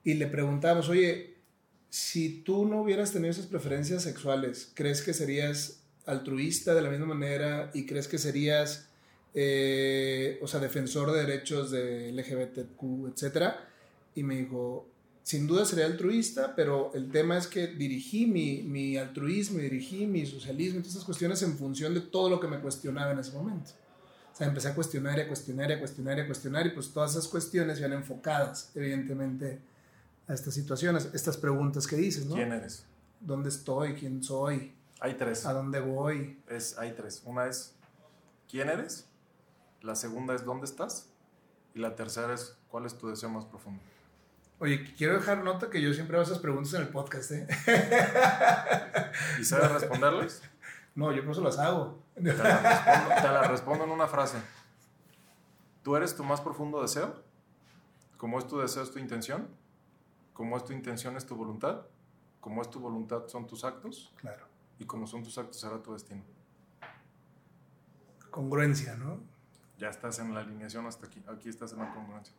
[0.05, 1.37] y le preguntábamos, oye,
[1.91, 5.80] si tú no hubieras tenido esas preferencias sexuales, ¿crees que serías
[6.11, 8.89] altruista de la misma manera y crees que serías,
[9.35, 13.69] eh, o sea, defensor de derechos de LGBTQ, etcétera?
[14.15, 14.87] Y me dijo,
[15.23, 20.27] sin duda sería altruista, pero el tema es que dirigí mi, mi altruismo, dirigí mi
[20.27, 23.71] socialismo, todas esas cuestiones en función de todo lo que me cuestionaba en ese momento.
[24.33, 26.71] O sea, empecé a cuestionar y a cuestionar y a cuestionar y a cuestionar y
[26.71, 29.61] pues todas esas cuestiones iban enfocadas, evidentemente,
[30.27, 32.35] a estas situaciones, estas preguntas que dices, ¿no?
[32.35, 32.85] ¿Quién eres?
[33.21, 33.95] ¿Dónde estoy?
[33.95, 34.73] ¿Quién soy?
[35.01, 35.47] Hay tres.
[35.47, 36.43] ¿A dónde voy?
[36.47, 37.23] Es, hay tres.
[37.25, 37.75] Una es
[38.49, 39.09] quién eres,
[39.81, 41.11] la segunda es dónde estás
[41.75, 43.83] y la tercera es cuál es tu deseo más profundo.
[44.59, 47.47] Oye, quiero dejar nota que yo siempre hago esas preguntas en el podcast, ¿eh?
[49.41, 50.43] ¿Y sabes responderles?
[50.95, 52.03] No, yo por eso las hago.
[52.15, 54.37] Te las respondo, te la respondo en una frase.
[55.83, 57.23] ¿Tú eres tu más profundo deseo?
[58.19, 59.49] ¿Cómo es tu deseo es tu intención?
[60.35, 61.87] ¿Cómo es tu intención es tu voluntad?
[62.41, 64.13] ¿Cómo es tu voluntad son tus actos?
[64.17, 64.50] Claro
[64.81, 66.23] y como son tus actos será tu destino.
[68.31, 69.21] Congruencia, ¿no?
[69.79, 71.23] Ya estás en la alineación hasta aquí.
[71.29, 72.35] Aquí estás en la congruencia.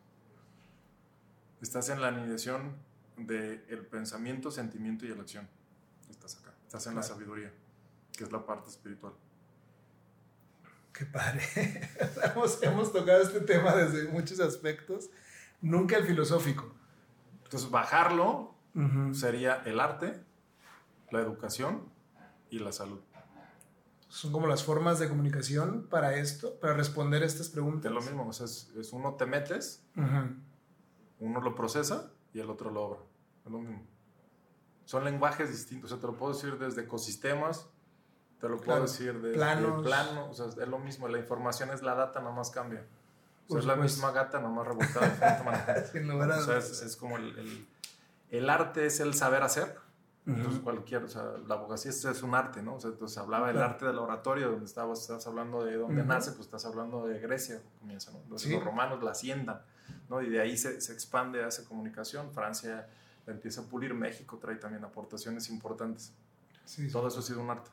[1.62, 2.75] Estás en la alineación
[3.15, 5.47] del el pensamiento, sentimiento y la acción.
[6.10, 6.51] Estás acá.
[6.65, 7.54] Estás en la sabiduría,
[8.17, 9.13] que es la parte espiritual.
[10.91, 11.43] Qué padre.
[12.23, 15.12] hemos, hemos tocado este tema desde muchos aspectos,
[15.62, 16.73] nunca el filosófico.
[17.43, 18.56] Entonces, bajarlo
[19.12, 20.23] sería el arte,
[21.12, 21.90] la educación
[22.52, 23.00] y la salud.
[24.10, 27.86] Son como las formas de comunicación para esto, para responder estas preguntas.
[27.86, 32.70] Es lo mismo, o sea, es, uno te metes, uno lo procesa y el otro
[32.70, 33.00] lo obra.
[33.46, 33.88] Es lo mismo.
[34.84, 37.68] Son lenguajes distintos, o sea, te lo puedo decir desde ecosistemas,
[38.42, 39.84] te lo puedo decir desde planos.
[39.84, 42.86] plano, o sea, es lo mismo, la información es la data, nada más cambia.
[43.48, 47.16] O sea, es la misma gata, nada más revoltada de o sea, es, es como
[47.16, 47.68] el, el,
[48.30, 49.78] el arte es el saber hacer
[50.26, 52.76] entonces, cualquier, o sea, la abogacía es, un arte, ¿no?
[52.76, 56.32] O sea, entonces hablaba del arte del oratorio, donde estabas, estás hablando de dónde nace,
[56.32, 58.20] pues estás hablando de Grecia, comienza, ¿no?
[58.30, 59.62] Los, romanos la haciendan,
[60.10, 60.22] ¿no?
[60.22, 62.32] Y de ahí se, se expande, hace comunicación.
[62.34, 62.88] Francia
[63.26, 66.14] la empieza a pulir, México trae también aportaciones importantes.
[66.66, 67.72] Sí, Todo eso ha sido un arte.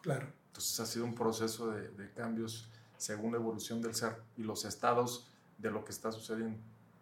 [0.00, 0.28] Claro.
[0.46, 4.64] Entonces, ha sido un proceso de, de cambios según la evolución del ser y los
[4.64, 6.58] estados de lo que está sucediendo.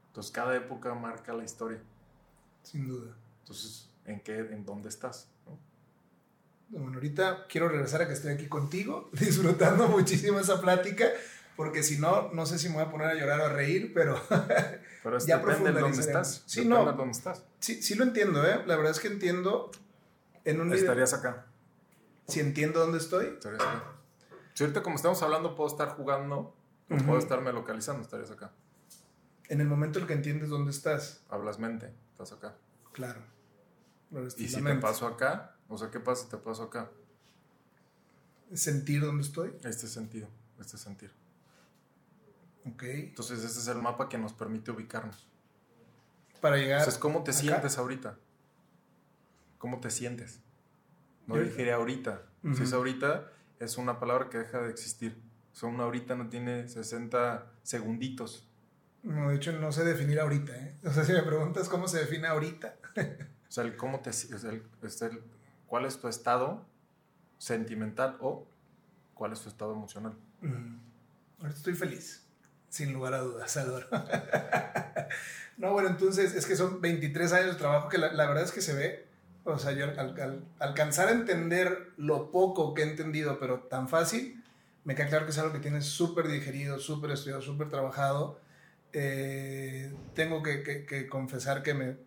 [0.08, 1.80] Entonces, cada época marca la historia.
[2.64, 3.14] Sin duda.
[3.42, 5.28] Entonces, en qué, en dónde estás.
[6.68, 11.06] Bueno, ahorita quiero regresar a que estoy aquí contigo, disfrutando muchísimo esa plática,
[11.56, 13.92] porque si no, no sé si me voy a poner a llorar o a reír,
[13.94, 14.20] pero,
[15.02, 16.42] pero ya depende de dónde estás.
[16.46, 17.44] Sí, no, dónde estás.
[17.60, 18.62] Sí, sí lo entiendo, ¿eh?
[18.66, 19.70] La verdad es que entiendo
[20.44, 21.46] en un Estarías acá.
[22.26, 23.26] Si entiendo dónde estoy.
[23.26, 23.84] Estarías acá.
[24.54, 26.54] Si ahorita como estamos hablando puedo estar jugando,
[27.06, 28.52] puedo estarme localizando, estarías acá.
[29.48, 31.22] En el momento en que entiendes dónde estás.
[31.28, 32.56] Hablas mente, estás acá.
[32.92, 33.20] Claro.
[34.36, 36.90] Y si te paso acá, o sea, ¿qué pasa si te paso acá?
[38.52, 39.52] Sentir dónde estoy.
[39.64, 40.28] Este sentido,
[40.60, 41.10] este sentir.
[42.66, 42.82] Ok.
[42.84, 45.26] Entonces, ese es el mapa que nos permite ubicarnos.
[46.40, 46.80] Para llegar.
[46.80, 48.18] Entonces, ¿cómo te sientes ahorita?
[49.58, 50.40] ¿Cómo te sientes?
[51.26, 52.22] No dije ahorita.
[52.54, 55.22] Si es ahorita, es una palabra que deja de existir.
[55.52, 58.46] O sea, una ahorita no tiene 60 segunditos.
[59.02, 60.54] No, de hecho, no sé definir ahorita.
[60.54, 60.76] ¿eh?
[60.84, 62.76] O sea, si me preguntas cómo se define ahorita.
[63.54, 65.22] o sea, el cómo te, el,
[65.68, 66.66] cuál es tu estado
[67.38, 68.48] sentimental o
[69.14, 70.16] cuál es tu estado emocional.
[71.38, 72.26] Ahorita estoy feliz,
[72.68, 73.86] sin lugar a dudas, Adoro.
[75.56, 78.60] no, bueno, entonces es que son 23 años de trabajo que la, verdad es que
[78.60, 79.06] se ve
[79.44, 84.42] o sea, yo al, alcanzar a entender lo poco que he entendido, pero tan fácil,
[84.82, 88.40] me queda claro que es algo que tienes súper digerido, súper estudiado, súper trabajado.
[88.92, 91.98] Eh, tengo que, confesar que me,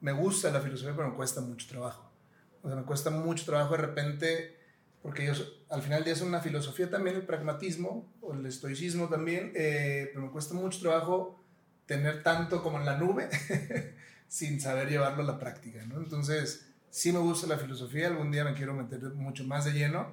[0.00, 2.10] me gusta la filosofía, pero me cuesta mucho trabajo.
[2.62, 4.58] O sea, me cuesta mucho trabajo de repente,
[5.02, 5.32] porque yo
[5.68, 10.26] al final ya es una filosofía también, el pragmatismo, o el estoicismo también, eh, pero
[10.26, 11.42] me cuesta mucho trabajo
[11.86, 13.28] tener tanto como en la nube
[14.28, 15.98] sin saber llevarlo a la práctica, ¿no?
[15.98, 20.12] Entonces, sí me gusta la filosofía, algún día me quiero meter mucho más de lleno,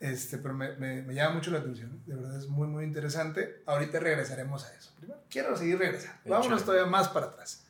[0.00, 3.62] este, pero me, me, llama mucho la atención, de verdad es muy, muy interesante.
[3.66, 4.94] Ahorita regresaremos a eso.
[4.96, 6.18] Primero, quiero seguir regresando.
[6.24, 7.66] Vámonos todavía más para atrás.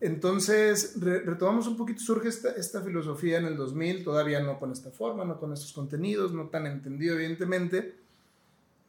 [0.00, 4.90] Entonces, retomamos un poquito, surge esta, esta filosofía en el 2000, todavía no con esta
[4.90, 7.96] forma, no con estos contenidos, no tan entendido evidentemente.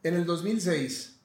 [0.02, 1.20] En el 2006,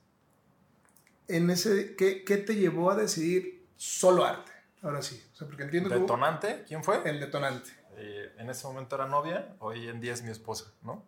[1.30, 4.52] en ese, ¿qué, ¿qué te llevó a decidir solo arte?
[4.82, 5.22] Ahora sí.
[5.34, 6.64] O sea, porque entiendo ¿Detonante?
[6.68, 7.02] ¿Quién fue?
[7.10, 7.70] El detonante.
[7.96, 11.04] Eh, en ese momento era novia, hoy en día es mi esposa, ¿no?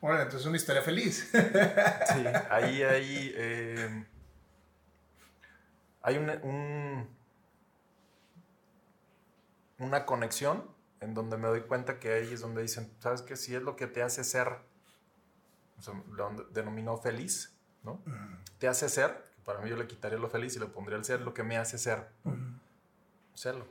[0.00, 1.30] Bueno, entonces es una historia feliz.
[1.32, 3.34] sí, ahí, ahí.
[3.36, 4.04] Eh,
[6.02, 7.08] hay un,
[9.84, 10.64] una conexión
[11.00, 13.36] en donde me doy cuenta que ahí es donde dicen, ¿sabes qué?
[13.36, 14.48] Si es lo que te hace ser,
[15.78, 18.00] o sea, lo denominó feliz, ¿no?
[18.58, 21.20] Te hace ser, para mí yo le quitaría lo feliz y le pondría el ser,
[21.20, 22.08] lo que me hace ser
[23.34, 23.66] hacerlo.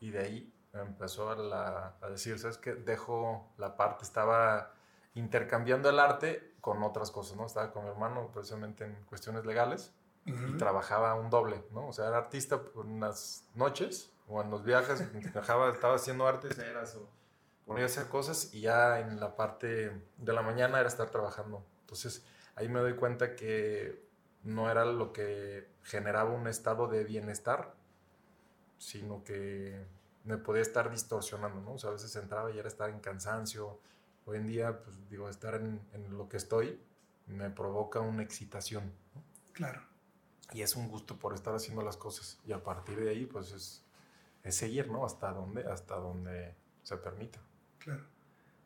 [0.00, 2.74] Y de ahí empezó a, decir, ¿sabes qué?
[2.74, 4.72] Dejo la parte, estaba
[5.14, 7.46] intercambiando el arte con otras cosas, ¿no?
[7.46, 9.92] Estaba con mi hermano precisamente en cuestiones legales
[10.28, 11.88] y trabajaba un doble, ¿no?
[11.88, 16.48] O sea, era artista por unas noches o en los viajes, trabajaba, estaba haciendo arte,
[16.48, 17.08] o
[17.66, 21.64] ponía a hacer cosas y ya en la parte de la mañana era estar trabajando.
[21.80, 24.08] Entonces ahí me doy cuenta que
[24.42, 27.74] no era lo que generaba un estado de bienestar,
[28.78, 29.86] sino que
[30.24, 31.74] me podía estar distorsionando, ¿no?
[31.74, 33.80] O sea, a veces entraba y era estar en cansancio.
[34.26, 36.80] Hoy en día, pues digo, estar en, lo que estoy
[37.26, 38.92] me provoca una excitación.
[39.52, 39.87] Claro.
[40.52, 42.38] Y es un gusto por estar haciendo las cosas.
[42.46, 43.82] Y a partir de ahí, pues es,
[44.44, 45.04] es seguir, ¿no?
[45.04, 47.38] Hasta donde, hasta donde se permita.
[47.78, 48.04] Claro.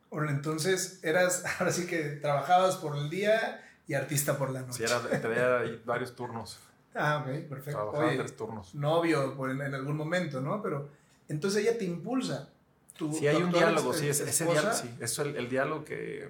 [0.09, 4.73] Bueno, entonces eras, ahora sí que trabajabas por el día y artista por la noche.
[4.77, 6.59] Sí, era, tenía varios turnos.
[6.95, 7.71] Ah, ok, perfecto.
[7.71, 8.75] Trabajaba tres turnos.
[8.75, 10.61] Novio en, en, algún momento, ¿no?
[10.61, 10.89] Pero
[11.27, 12.49] entonces ella te impulsa.
[12.95, 16.29] Tu, sí, hay un diálogo, sí, ese, diálogo, sí, es el, diálogo que,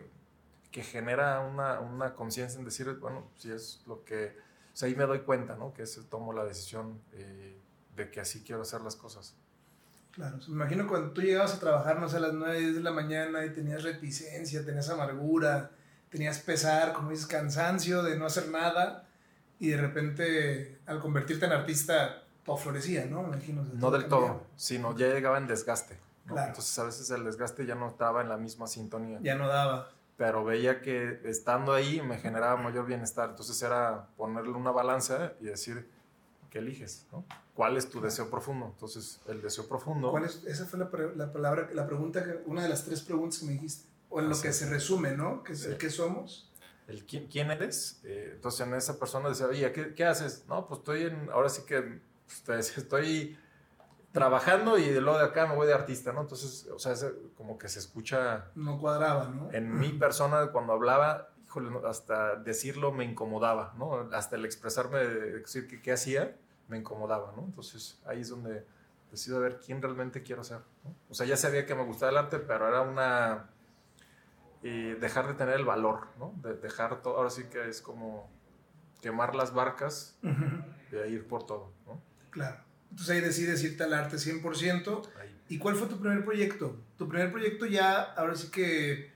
[0.72, 4.34] que genera una, una conciencia en decir, bueno, si es lo que,
[4.74, 5.74] o sea, ahí me doy cuenta, ¿no?
[5.74, 7.60] Que ese, tomo la decisión eh,
[7.96, 9.36] de que así quiero hacer las cosas.
[10.12, 12.82] Claro, me imagino cuando tú llegabas a trabajar, no sé, a las 9, 10 de
[12.82, 15.72] la mañana y tenías reticencia, tenías amargura,
[16.10, 19.08] tenías pesar, como dices, cansancio de no hacer nada
[19.60, 23.24] y de repente al convertirte en artista todo florecía, ¿no?
[23.24, 25.98] imagino, no del todo, sino ya llegaba en desgaste.
[26.28, 29.20] Entonces a veces el desgaste ya no estaba en la misma sintonía.
[29.22, 29.92] Ya no daba.
[30.18, 33.32] Pero veía que estando ahí me generaba mayor bienestar.
[33.32, 35.90] Entonces era ponerle una balanza y decir,
[36.50, 37.08] ¿qué eliges?
[37.12, 37.26] ¿no?
[37.54, 38.68] ¿Cuál es tu deseo profundo?
[38.74, 40.12] Entonces el deseo profundo...
[40.12, 40.44] ¿Cuál es?
[40.46, 43.54] Esa fue la, la palabra, la pregunta, que, una de las tres preguntas que me
[43.54, 45.44] dijiste o en lo que se resume, ¿no?
[45.44, 46.52] ¿Qué, ¿qué somos?
[46.88, 48.00] El quién, eres.
[48.04, 50.46] Eh, entonces en esa persona decía, oye, ¿qué, ¿qué, haces?
[50.48, 52.00] No, pues estoy en, ahora sí que
[52.46, 53.38] pues, estoy
[54.14, 56.22] trabajando y de lo de acá me voy de artista, ¿no?
[56.22, 56.94] Entonces, o sea,
[57.36, 58.46] como que se escucha...
[58.56, 59.52] No cuadraba, ¿no?
[59.52, 64.08] En mi persona cuando hablaba, híjole, hasta decirlo me incomodaba, ¿no?
[64.14, 67.44] Hasta el expresarme, decir que qué hacía, me incomodaba, ¿no?
[67.44, 68.66] Entonces ahí es donde
[69.12, 70.60] decido ver quién realmente quiero ser.
[70.84, 70.96] ¿no?
[71.10, 73.50] O sea, ya sabía que me gustaba el arte, pero era una
[74.62, 76.34] y dejar de tener el valor, ¿no?
[76.38, 78.30] De dejar todo, ahora sí que es como
[79.02, 82.00] quemar las barcas y ir por todo, ¿no?
[82.30, 82.64] Claro.
[82.94, 85.02] Entonces ahí decides irte al arte 100%
[85.50, 86.76] y ¿Y cuál fue tu primer proyecto?
[86.96, 89.12] Tu primer proyecto ya, ahora sí que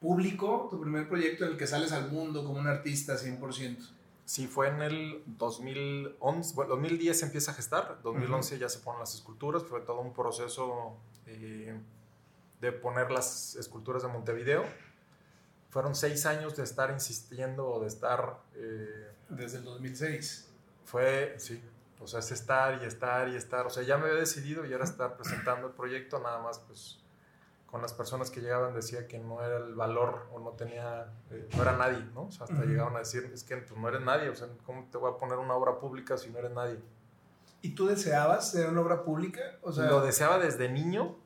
[0.00, 3.76] público, tu primer proyecto en el que sales al mundo como un artista 100%.
[4.24, 9.00] Sí, fue en el 2011, bueno, 2010 se empieza a gestar, 2011 ya se ponen
[9.00, 11.78] las esculturas, fue todo un proceso eh,
[12.62, 14.64] de poner las esculturas de Montevideo.
[15.68, 18.40] Fueron seis años de estar insistiendo, de estar...
[18.54, 20.48] Eh, Desde el 2006.
[20.86, 21.60] Fue, sí,
[22.00, 24.72] o sea, es estar y estar y estar, o sea, ya me había decidido y
[24.72, 27.00] era estar presentando el proyecto, nada más pues
[27.70, 31.48] con las personas que llegaban decía que no era el valor o no tenía, eh,
[31.54, 32.22] no era nadie, ¿no?
[32.22, 34.88] O sea, hasta llegaban a decir, es que pues, no eres nadie, o sea, ¿cómo
[34.90, 36.78] te voy a poner una obra pública si no eres nadie?
[37.60, 39.40] ¿Y tú deseabas ser una obra pública?
[39.62, 41.16] O sea, lo deseaba desde niño.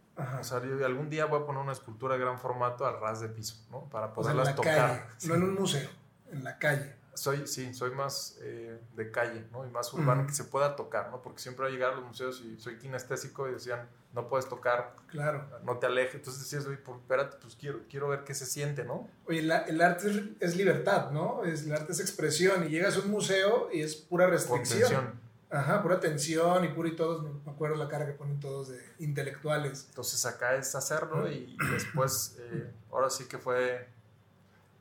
[0.41, 3.21] O sea, yo algún día voy a poner una escultura de gran formato al ras
[3.21, 3.89] de piso, ¿no?
[3.89, 5.09] Para poderlas o sea, en la tocar.
[5.09, 5.89] Calle, No en un museo,
[6.31, 6.97] en la calle.
[7.15, 9.67] Soy, sí, soy más eh, de calle, ¿no?
[9.67, 11.21] Y más urbano que se pueda tocar, ¿no?
[11.21, 14.49] Porque siempre voy a llegar a los museos y soy kinestésico y decían, no puedes
[14.49, 15.47] tocar, claro.
[15.65, 16.17] no te alejes.
[16.17, 19.09] Entonces decías, oye, pues, espérate, pues quiero, quiero ver qué se siente, ¿no?
[19.27, 21.45] Oye, el arte es, libertad, ¿no?
[21.45, 25.21] Es, el arte es expresión y llegas a un museo y es pura restricción.
[25.53, 28.81] Ajá, pura tensión y puro y todos, me acuerdo la cara que ponen todos de
[29.01, 29.85] intelectuales.
[29.91, 33.87] Entonces acá es hacerlo y después, eh, ahora sí que fue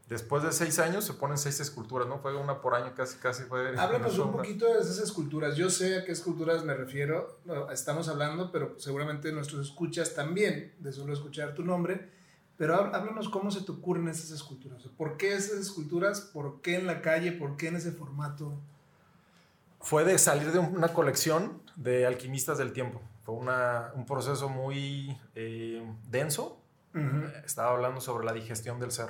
[0.09, 2.19] Después de seis años se ponen seis esculturas, ¿no?
[2.19, 3.77] Fue una por año, casi, casi fue.
[3.79, 5.55] Háblanos un poquito de esas esculturas.
[5.55, 7.39] Yo sé a qué esculturas me refiero,
[7.71, 12.09] estamos hablando, pero seguramente nuestros escuchas también, de solo escuchar tu nombre.
[12.57, 14.83] Pero háblanos cómo se te ocurren esas esculturas.
[14.97, 16.21] ¿Por qué esas esculturas?
[16.21, 17.31] ¿Por qué en la calle?
[17.31, 18.53] ¿Por qué en ese formato?
[19.79, 23.01] Fue de salir de una colección de alquimistas del tiempo.
[23.23, 26.61] Fue una, un proceso muy eh, denso.
[27.45, 29.09] Estaba hablando sobre la digestión del ser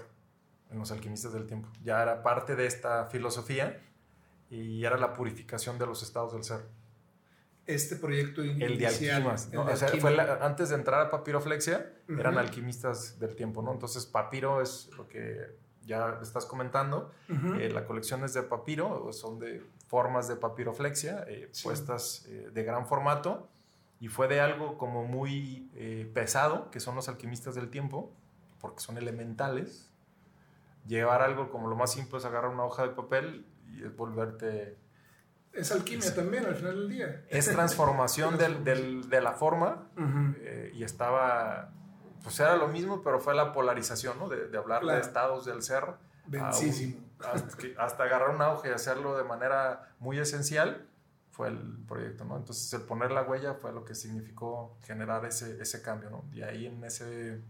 [0.72, 1.70] en los alquimistas del tiempo.
[1.84, 3.82] Ya era parte de esta filosofía
[4.50, 6.62] y era la purificación de los estados del ser.
[7.68, 8.72] Este proyecto inicial.
[8.72, 9.50] El de alquimas.
[9.56, 13.72] O sea, fue antes de entrar a papiroflexia, eran alquimistas del tiempo, ¿no?
[13.72, 15.56] Entonces, papiro es lo que
[15.86, 17.12] ya estás comentando.
[17.30, 22.64] Eh, la colección es de papiro, son de formas de papiroflexia, eh, puestas eh, de
[22.64, 23.50] gran formato.
[24.00, 25.70] Y fue de algo como muy
[26.14, 28.12] pesado, que son los alquimistas del tiempo,
[28.60, 29.91] porque son elementales,
[30.88, 34.78] llevar algo como lo más simple es agarrar una hoja de papel y es volverte...
[35.54, 37.26] Es alquimia también al final del día.
[37.30, 39.90] Es transformación del, del, de la forma
[40.40, 41.72] eh, y estaba,
[42.24, 44.30] pues era lo mismo, pero fue la polarización, ¿no?
[44.30, 45.84] De, de hablar de estados del ser.
[46.40, 46.66] hasta,
[47.78, 50.88] hasta, agarrar una hoja y hacerlo de manera muy esencial
[51.32, 52.38] fue el proyecto, ¿no?
[52.38, 56.26] Entonces el poner la huella fue lo que significó generar ese, ese cambio, ¿no?
[56.34, 57.42] Y ahí en ese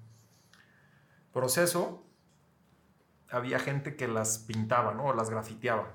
[1.34, 2.04] proceso
[3.32, 5.06] había gente que las pintaba, ¿no?
[5.06, 5.92] O las grafiteaba.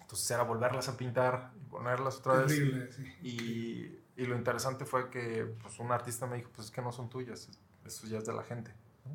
[0.00, 2.52] Entonces era volverlas a pintar y ponerlas otra vez.
[3.22, 6.92] Y, y, lo interesante fue que pues, un artista me dijo, pues es que no
[6.92, 7.48] son tuyas,
[7.84, 8.72] eso ya es de la gente.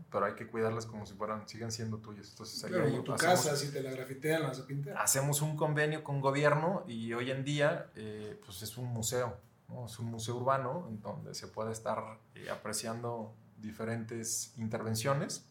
[0.10, 2.30] Pero hay que cuidarlas como si fueran, siguen siendo tuyas.
[2.30, 4.98] Entonces, ahí, en tu casa, si te la grafitean, las vas a pintar.
[4.98, 9.86] Hacemos un convenio con gobierno y hoy en día eh, pues es un museo, ¿no?
[9.86, 15.51] es un museo urbano en donde se puede estar eh, apreciando diferentes intervenciones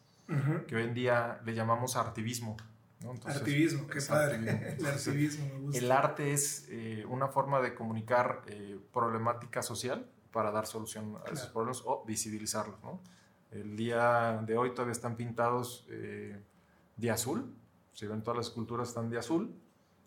[0.67, 2.57] que hoy en día le llamamos artivismo.
[3.01, 3.13] ¿no?
[3.25, 4.75] artivismo, qué padre.
[4.77, 5.79] el artivismo me gusta.
[5.79, 11.29] El arte es eh, una forma de comunicar eh, problemática social para dar solución a
[11.31, 12.81] esos problemas o visibilizarlos.
[12.83, 13.01] ¿no?
[13.51, 16.39] El día de hoy todavía están pintados eh,
[16.97, 17.53] de azul,
[17.93, 19.53] si ven todas las esculturas están de azul,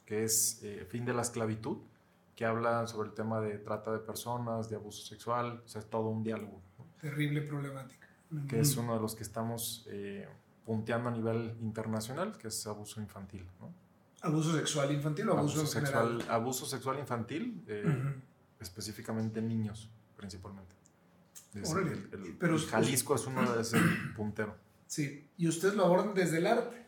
[0.06, 1.78] que es fin de la esclavitud,
[2.36, 5.88] que habla sobre el tema de trata de personas, de abuso sexual, o sea, es
[5.88, 6.62] todo un diálogo.
[7.00, 8.03] Terrible problemática
[8.48, 10.28] que es uno de los que estamos eh,
[10.64, 13.46] punteando a nivel internacional, que es abuso infantil.
[13.60, 13.72] ¿no?
[14.22, 16.24] ¿Abuso sexual infantil o abuso, sexual?
[16.28, 17.84] Abuso sexual infantil, eh,
[18.58, 20.74] específicamente niños, principalmente.
[22.38, 23.78] Pero Jalisco es uno de ese
[24.16, 24.56] puntero.
[24.86, 26.84] Sí, y ustedes lo abordan desde el arte.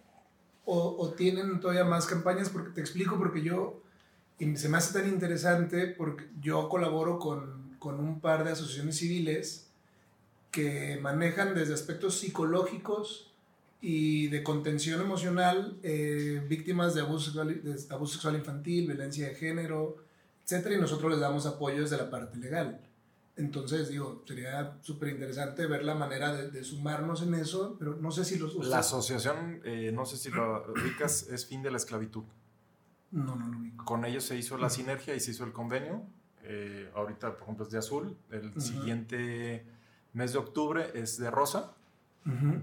[0.65, 3.85] O, o, tienen todavía más campañas, porque te explico, porque yo,
[4.41, 8.97] y se me hace tan interesante, porque yo colaboro con, con un par de asociaciones
[8.97, 9.66] civiles
[10.57, 13.31] que manejan desde aspectos psicológicos
[13.83, 19.35] y de contención emocional eh, víctimas de abuso, sexual, de abuso sexual infantil, violencia de
[19.35, 19.99] género,
[20.43, 20.71] etc.
[20.75, 22.81] Y nosotros les damos apoyo desde la parte legal.
[23.37, 28.25] Entonces, digo, sería súper interesante ver la manera de, sumarnos en eso, pero no sé
[28.25, 28.55] si los...
[28.67, 32.25] La asociación, eh, no sé si lo ubicas, es fin de la esclavitud.
[33.11, 33.85] No, no lo ubico.
[33.85, 36.03] Con ellos se hizo la sinergia y se hizo el convenio.
[36.45, 38.17] Eh, ahorita, por ejemplo, es de azul.
[38.31, 39.76] El siguiente
[40.17, 41.75] mes de octubre es de rosa,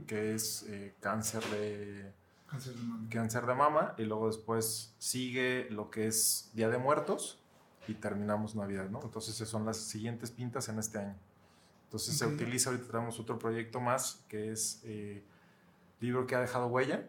[0.08, 2.12] que es eh, cáncer de...
[3.10, 3.96] Cáncer de, mama.
[3.98, 7.40] Y luego después sigue lo que es Día de Muertos
[7.88, 9.00] y terminamos Navidad, ¿no?
[9.02, 11.16] Entonces son las siguientes pintas en este año.
[11.86, 15.24] Entonces se utiliza, ahorita tenemos otro proyecto más que es eh,
[16.00, 17.08] libro que ha dejado huella,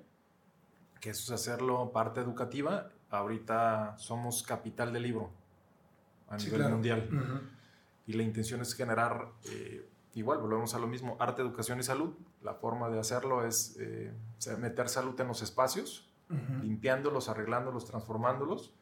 [1.01, 2.91] que eso es hacerlo parte educativa.
[3.11, 5.31] Ahorita somos capital del libro
[6.29, 7.09] a nivel mundial.
[8.07, 12.15] Y la intención es generar, eh, igual, volvemos a lo mismo, arte, educación y salud.
[12.43, 14.12] La forma de hacerlo es eh,
[14.59, 16.11] meter salud en los espacios,
[16.62, 18.73] limpiándolos, arreglándolos, transformándolos,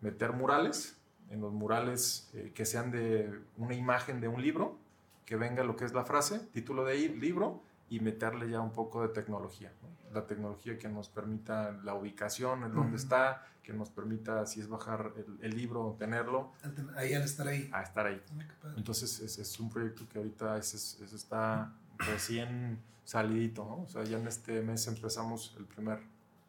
[0.00, 0.98] meter murales,
[1.30, 4.76] en los murales eh, que sean de una imagen de un libro,
[5.24, 9.02] que venga lo que es la frase, título de libro, y meterle ya un poco
[9.02, 9.72] de tecnología.
[10.12, 14.68] La tecnología que nos permita la ubicación, en dónde está, que nos permita, si es
[14.68, 16.52] bajar el, libro, tenerlo.
[16.96, 17.68] Ahí al estar ahí.
[17.72, 18.20] A estar ahí.
[18.62, 23.82] Ah, Entonces es, es, un proyecto que ahorita es, está recién salidito, ¿no?
[23.82, 25.98] O sea, ya en este mes empezamos el primer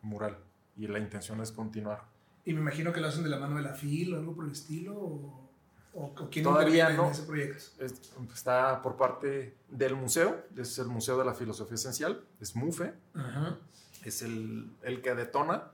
[0.02, 0.38] mural
[0.78, 2.04] y la intención es continuar.
[2.46, 4.46] Y me imagino que lo hacen de la mano de la FIL o algo por
[4.46, 4.96] el estilo.
[4.96, 5.49] ¿O,
[5.94, 7.06] o, quién Todavía no.
[7.06, 7.84] en ese proyecto?
[8.34, 10.46] está por parte del museo.
[10.56, 12.24] Es el Museo de la Filosofía Esencial.
[12.40, 12.94] Es MUFE.
[14.04, 15.72] Es el, el, que detona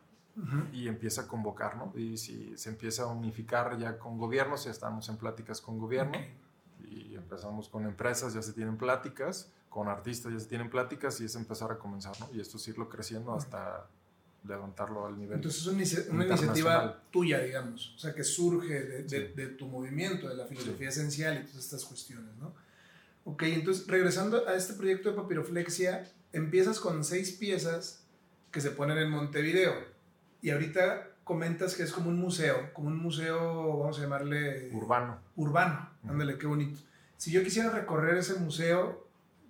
[0.73, 1.93] y empieza a convocar, ¿no?
[1.95, 6.17] Y si se empieza a unificar ya con gobiernos, ya estamos en pláticas con gobierno.
[6.83, 9.51] Y empezamos con empresas, ya se tienen pláticas.
[9.69, 12.29] Con artistas ya se tienen pláticas y es empezar a comenzar, ¿no?
[12.33, 13.89] Y esto es irlo creciendo hasta
[14.47, 15.35] levantarlo al nivel.
[15.35, 20.35] Entonces es una, iniciativa tuya, digamos, o sea, que surge de, de, tu movimiento, de
[20.35, 22.53] la filosofía esencial y todas estas cuestiones, ¿no?
[23.25, 28.03] Ok, entonces regresando a este proyecto de papiroflexia, empiezas con seis piezas
[28.51, 29.73] que se ponen en Montevideo
[30.41, 34.69] y ahorita comentas que es como un museo, como un museo, vamos a llamarle...
[34.71, 35.19] Urbano.
[35.35, 36.79] Urbano, ándale, qué bonito.
[37.17, 39.05] Si yo quisiera recorrer ese museo,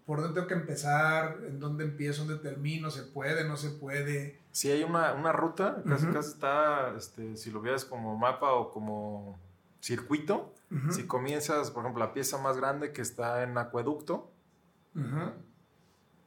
[0.05, 1.39] ¿Por dónde tengo que empezar?
[1.47, 2.25] ¿En dónde empiezo?
[2.25, 2.91] ¿Dónde termino?
[2.91, 3.43] ¿Se puede?
[3.43, 4.39] ¿No se puede?
[4.55, 8.71] Sí, hay una, una ruta, casi casi está, este, si lo vieras como mapa o
[8.71, 9.37] como
[9.81, 10.53] circuito,
[10.91, 14.31] si comienzas, por ejemplo, la pieza más grande que está en acueducto,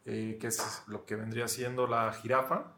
[0.04, 2.74] eh, que es lo que vendría siendo la jirafa,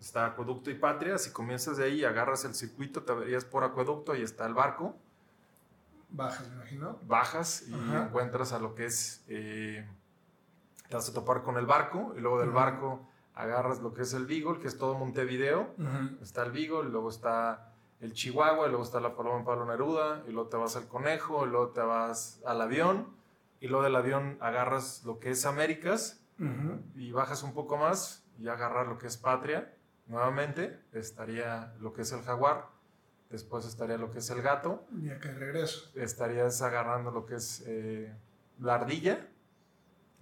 [0.00, 4.14] está acueducto y patria, si comienzas de ahí, agarras el circuito, te verías por acueducto,
[4.14, 4.94] y está el barco.
[6.10, 7.00] Bajas, me imagino.
[7.08, 9.24] Bajas y encuentras a lo que es...
[9.26, 9.84] Eh,
[10.88, 14.12] te vas a topar con el barco y luego del barco agarras lo que es
[14.14, 15.74] el Beagle, que es todo Montevideo.
[16.20, 20.32] Está el Beagle, luego está el Chihuahua, y luego está la Paloma Pablo Neruda, y
[20.32, 23.08] luego te vas al Conejo, y luego te vas al avión,
[23.60, 26.18] y luego del avión agarras lo que es Américas
[26.96, 29.72] y bajas un poco más y agarras lo que es Patria.
[30.08, 32.66] Nuevamente estaría lo que es el jaguar,
[33.30, 34.84] después estaría lo que es el gato.
[35.00, 35.90] Y acá regreso.
[35.94, 38.12] Estarías agarrando lo que es eh,
[38.58, 39.28] la ardilla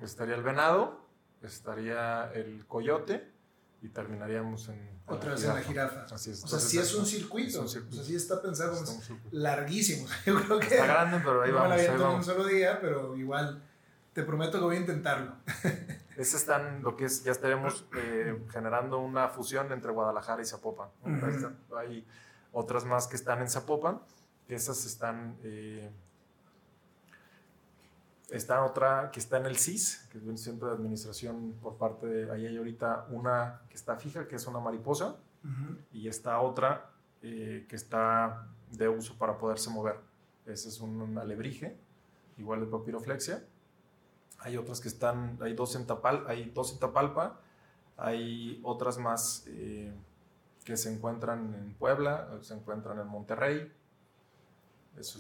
[0.01, 1.00] estaría el venado,
[1.43, 3.31] estaría el coyote
[3.83, 5.01] y terminaríamos en...
[5.07, 6.15] Otra vez en la jirafa.
[6.15, 6.45] Así es.
[6.45, 7.63] O sea, sí es un circuito.
[7.63, 10.07] O sea, sí está pensado, es larguísimo.
[10.27, 10.67] Yo creo que...
[10.67, 11.99] Está grande, pero ahí no vamos.
[11.99, 13.63] No en un solo día, pero igual
[14.13, 15.35] te prometo que voy a intentarlo.
[16.17, 20.91] Ese están, lo que es, ya estaremos eh, generando una fusión entre Guadalajara y Zapopan.
[21.77, 22.07] Hay
[22.53, 24.01] otras más que están en Zapopan,
[24.49, 25.39] esas están...
[25.43, 25.91] Eh,
[28.31, 32.07] Está otra que está en el CIS, que es el Centro de Administración por parte
[32.07, 35.17] de, ahí hay ahorita una que está fija, que es una mariposa,
[35.91, 36.91] y está otra
[37.23, 39.97] eh, que está de uso para poderse mover.
[40.47, 41.77] Ese es un, alebrije,
[42.37, 43.43] igual de papiroflexia.
[44.39, 47.41] Hay otras que están, hay dos en, Tapal, hay dos en Tapalpa,
[47.97, 49.93] hay otras más eh,
[50.65, 53.73] que se encuentran en Puebla, se encuentran en Monterrey,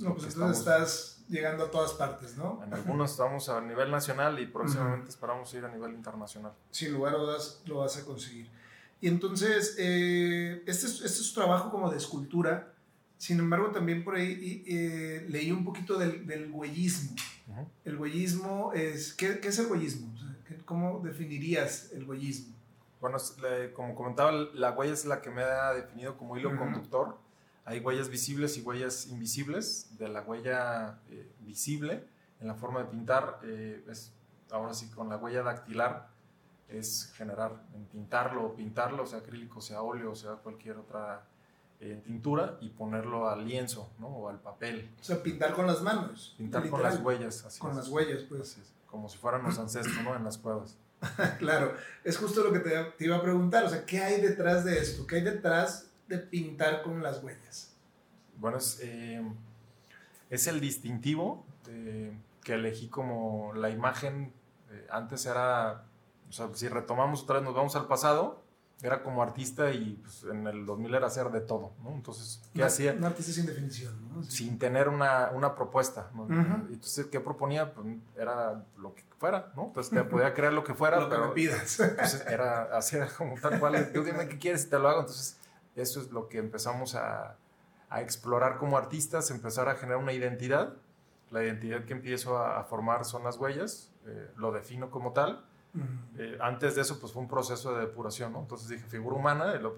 [0.00, 2.62] no, pues entonces estás llegando a todas partes, ¿no?
[2.64, 6.52] En algunos estamos a nivel nacional y próximamente esperamos ir a nivel internacional.
[6.70, 8.50] Sin lugar a dudas lo vas a conseguir.
[9.00, 12.74] Y entonces, eh, este, es, este es su trabajo como de escultura.
[13.16, 17.16] Sin embargo, también por ahí eh, leí un poquito del, del huellismo.
[17.84, 19.12] El huellismo es...
[19.14, 20.14] ¿qué, ¿qué, es el huellismo?
[20.64, 22.54] ¿Cómo definirías el huellismo?
[23.00, 23.18] Bueno,
[23.74, 27.18] como comentaba, la huella es la que me ha definido como hilo conductor
[27.70, 29.96] hay huellas visibles y huellas invisibles.
[29.96, 32.04] De la huella eh, visible,
[32.40, 34.12] en la forma de pintar, eh, es,
[34.50, 36.08] ahora sí con la huella dactilar,
[36.68, 41.22] es generar, en pintarlo o pintarlo, sea acrílico, sea óleo, sea cualquier otra
[41.78, 44.08] eh, tintura, y ponerlo al lienzo ¿no?
[44.08, 44.90] o al papel.
[45.00, 46.34] O sea, pintar con las manos.
[46.38, 48.58] Pintar con las huellas, así Con las huellas, pues.
[48.86, 50.16] como si fueran los ancestros, ¿no?
[50.16, 50.76] En las cuevas.
[51.38, 54.64] claro, es justo lo que te, te, iba a preguntar, o sea, ¿qué hay detrás
[54.64, 55.06] de esto?
[55.06, 57.72] ¿Qué hay detrás de pintar con las huellas?
[58.36, 59.22] Bueno, es, eh,
[60.28, 61.46] es el distintivo
[62.42, 64.32] que elegí como la imagen.
[64.70, 65.84] Eh, antes era,
[66.28, 68.42] o sea, si retomamos otra vez, nos vamos al pasado,
[68.82, 71.90] era como artista y pues, en el 2000 era hacer de todo, ¿no?
[71.90, 72.94] Entonces, ¿qué hacía?
[72.94, 74.22] Un artista sin definición, ¿no?
[74.22, 74.30] Sí.
[74.44, 76.24] Sin tener una, una propuesta, ¿no?
[76.24, 77.72] Entonces, ¿qué proponía?
[77.74, 77.86] Pues
[78.16, 79.66] era lo que fuera, ¿no?
[79.66, 81.78] Entonces, te podía crear lo que fuera, Lo que pero me pidas.
[81.78, 85.00] entonces era hacer como tal cual, tú dime qué quieres y te lo hago.
[85.00, 85.36] Entonces,
[85.76, 87.36] eso es lo que empezamos a,
[87.88, 90.74] a explorar como artistas, empezar a generar una identidad.
[91.30, 95.44] La identidad que empiezo a, a formar son las huellas, eh, lo defino como tal.
[95.74, 95.84] Ujú.
[96.18, 98.40] Eh, antes de eso, pues fue un proceso de depuración, ¿no?
[98.40, 99.74] Entonces dije figura humana, y lo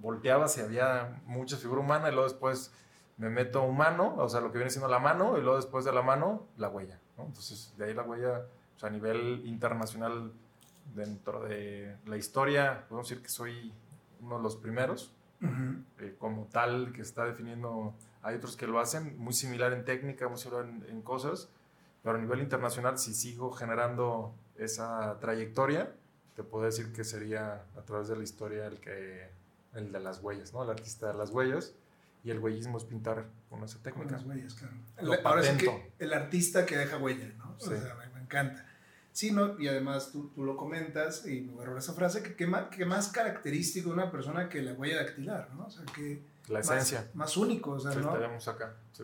[0.00, 2.72] volteaba si había mucha figura humana, y luego después
[3.16, 5.92] me meto humano, o sea, lo que viene siendo la mano, y luego después de
[5.92, 7.24] la mano, la huella, ¿no?
[7.24, 10.32] Entonces, de ahí la huella, pues, a nivel internacional,
[10.94, 13.72] dentro de la historia, podemos decir que soy
[14.22, 15.12] uno de los primeros,
[15.42, 15.82] Ujú.
[15.98, 20.28] eh, como tal, que está definiendo, hay otros que lo hacen, muy similar en técnica,
[20.28, 21.48] muy similar en, en cosas,
[22.02, 25.92] pero a nivel internacional, si sigo generando esa trayectoria,
[26.36, 29.28] te puedo decir que sería a través de la historia el, que,
[29.74, 30.62] el de las huellas, ¿no?
[30.62, 31.74] El artista de las huellas,
[32.24, 34.12] y el huellismo es pintar con esa Con técnica.
[34.12, 34.74] las huellas, claro.
[35.02, 37.56] Lo Ahora sí que el artista que deja huella, ¿no?
[37.58, 37.72] Sí.
[37.74, 38.64] O sea, me encanta.
[39.12, 39.60] Sí, ¿no?
[39.60, 42.86] Y además tú, tú lo comentas, y me agarró esa frase, que qué más, que
[42.86, 45.66] más característico de una persona que la huella dactilar, ¿no?
[45.66, 47.10] O sea, que La esencia.
[47.14, 48.06] más único, o sea, Sí, ¿no?
[48.06, 49.02] estaríamos acá, sí,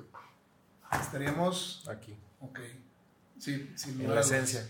[0.99, 2.59] Estaríamos, aquí, ok,
[3.39, 4.27] sí, sin en lugar la a dudas.
[4.33, 4.69] esencia.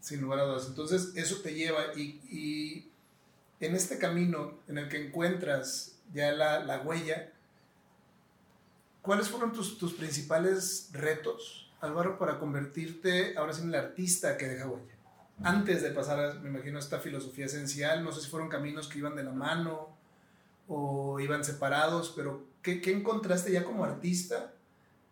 [0.00, 0.66] Sin lugar a dudas.
[0.68, 2.90] Entonces, eso te lleva y, y
[3.60, 7.30] en este camino en el que encuentras ya la, la huella,
[9.02, 14.48] ¿cuáles fueron tus, tus principales retos, Álvaro, para convertirte ahora sí en el artista que
[14.48, 14.94] deja huella?
[15.42, 18.98] Antes de pasar, me imagino, a esta filosofía esencial, no sé si fueron caminos que
[18.98, 19.88] iban de la mano
[20.68, 24.52] o iban separados, pero ¿qué, qué encontraste ya como artista?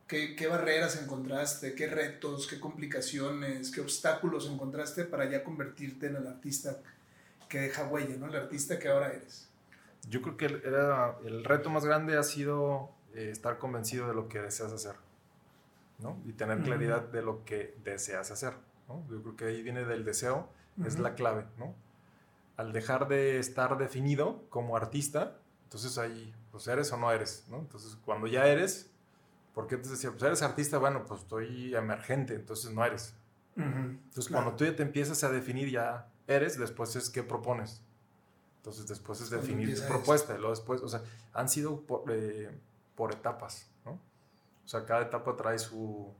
[0.06, 1.74] ¿Qué, ¿Qué barreras encontraste?
[1.74, 2.46] ¿Qué retos?
[2.46, 3.70] ¿Qué complicaciones?
[3.70, 6.78] ¿Qué obstáculos encontraste para ya convertirte en el artista
[7.48, 8.26] que deja huella, ¿no?
[8.26, 9.48] El artista que ahora eres.
[10.08, 14.14] Yo creo que el, era, el reto más grande ha sido eh, estar convencido de
[14.14, 14.94] lo que deseas hacer,
[15.98, 16.20] ¿no?
[16.24, 18.54] Y tener claridad de lo que deseas hacer,
[18.88, 19.04] ¿no?
[19.10, 20.48] Yo creo que ahí viene del deseo,
[20.84, 21.74] es la clave, ¿no?
[22.56, 27.58] Al dejar de estar definido como artista, entonces ahí, pues eres o no eres, ¿no?
[27.58, 28.90] Entonces cuando ya eres,
[29.54, 30.10] ¿por qué te decía?
[30.10, 33.14] Pues eres artista, bueno, pues estoy emergente, entonces no eres.
[33.56, 34.44] Entonces, claro.
[34.44, 37.82] cuando tú ya te empiezas a definir, ya eres, después es qué propones.
[38.58, 40.34] Entonces, después es definir tu propuesta.
[40.34, 42.50] Y luego después, o sea, han sido por, eh,
[42.94, 43.98] por etapas, ¿no?
[44.68, 46.12] O sea, cada etapa trae su,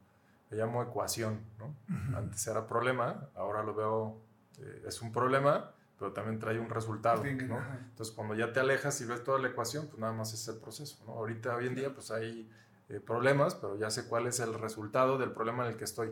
[0.48, 1.76] le llamo ecuación, ¿no?
[2.16, 4.22] Antes era problema, ahora lo veo,
[4.58, 7.58] eh, es un problema, pero también trae un resultado, ¿no?
[7.90, 10.56] Entonces, cuando ya te alejas y ves toda la ecuación, pues nada más es el
[10.56, 11.12] proceso, ¿no?
[11.12, 12.50] Ahorita, hoy en día, pues hay
[12.88, 16.10] eh, problemas, pero ya sé cuál es el resultado del problema en el que estoy.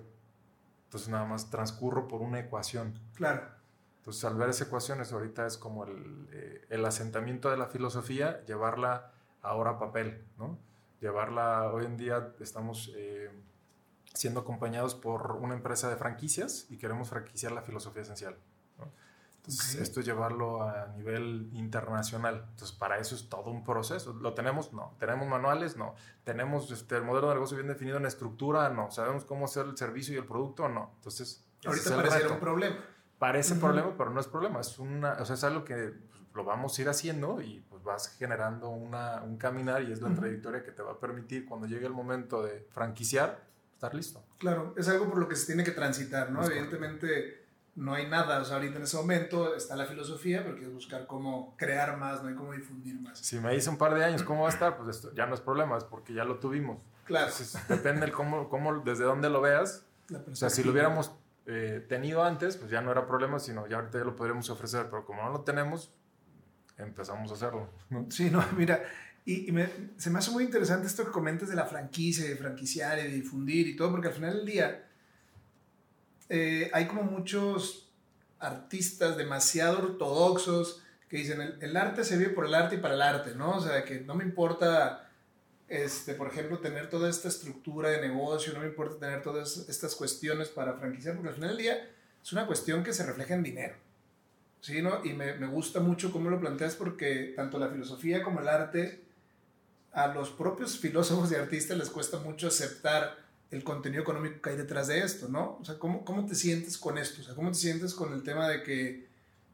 [0.84, 3.00] Entonces, nada más transcurro por una ecuación.
[3.14, 3.44] Claro.
[4.00, 7.68] Entonces, al ver esa ecuación, eso ahorita es como el, eh, el asentamiento de la
[7.68, 10.58] filosofía, llevarla ahora a papel, ¿no?
[11.00, 13.30] Llevarla, hoy en día estamos eh,
[14.14, 18.36] siendo acompañados por una empresa de franquicias y queremos franquiciar la filosofía esencial.
[18.78, 18.90] ¿no?
[19.36, 19.82] Entonces, Ok.
[19.82, 22.46] esto es llevarlo a nivel internacional.
[22.50, 24.14] Entonces, para eso es todo un proceso.
[24.14, 24.72] ¿Lo tenemos?
[24.72, 24.94] No.
[24.98, 25.76] ¿Tenemos manuales?
[25.76, 25.94] No.
[26.24, 28.70] ¿Tenemos este, el modelo de negocio bien definido en estructura?
[28.70, 28.90] No.
[28.90, 30.68] ¿Sabemos cómo hacer el servicio y el producto?
[30.68, 30.92] No.
[30.96, 32.34] Entonces, Ahorita reto.
[32.34, 32.76] un problema.
[33.18, 33.60] Parece Ujú.
[33.62, 34.60] problema, pero no es problema.
[34.60, 35.94] Es, una, o sea, es algo que
[36.36, 40.14] lo vamos a ir haciendo y pues vas generando una, un caminar y es la
[40.14, 44.22] trayectoria que te va a permitir cuando llegue el momento de franquiciar, estar listo.
[44.38, 46.42] Claro, es algo por lo que se tiene que transitar, ¿no?
[46.42, 50.56] Es Evidentemente no hay nada, o sea, ahorita en ese momento está la filosofía, pero
[50.56, 53.18] quieres buscar cómo crear más, no hay cómo difundir más.
[53.18, 55.34] Si me dice un par de años cómo va a estar, pues esto ya no
[55.34, 56.78] es problema, es porque ya lo tuvimos.
[57.04, 59.84] Claro, Entonces, depende el cómo, cómo, desde dónde lo veas.
[60.30, 61.12] O sea, si lo hubiéramos
[61.46, 64.86] eh, tenido antes, pues ya no era problema, sino ya ahorita ya lo podríamos ofrecer.
[64.90, 65.92] Pero como no lo tenemos,
[66.78, 67.68] empezamos a hacerlo.
[67.90, 68.06] ¿no?
[68.10, 68.82] Sí, no, mira,
[69.24, 69.52] y,
[69.96, 73.10] se me hace muy interesante esto que comentas de la franquicia, de franquiciar y de
[73.10, 74.88] difundir y todo, porque al final del día
[76.28, 77.90] eh, hay como muchos
[78.38, 82.94] artistas demasiado ortodoxos que dicen el, el arte se vive por el arte y para
[82.94, 83.56] el arte, ¿no?
[83.56, 85.08] O sea, que no me importa,
[85.68, 89.94] este, por ejemplo, tener toda esta estructura de negocio, no me importa tener todas estas
[89.94, 91.90] cuestiones para franquiciar, porque al final del día
[92.22, 93.85] es una cuestión que se refleja en dinero.
[94.60, 95.04] Sí, ¿no?
[95.04, 99.06] Y me, me gusta mucho cómo lo planteas porque tanto la filosofía como el arte,
[99.92, 103.16] a los propios filósofos y artistas les cuesta mucho aceptar
[103.50, 105.58] el contenido económico que hay detrás de esto, ¿no?
[105.60, 107.22] O sea, ¿cómo, cómo te sientes con esto?
[107.22, 109.08] O sea, ¿cómo te sientes con el tema de que,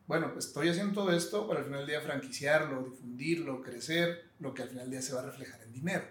[0.07, 4.55] bueno, pues estoy haciendo todo esto para al final del día franquiciarlo, difundirlo, crecer, lo
[4.55, 6.05] que al final del día se va a reflejar en dinero?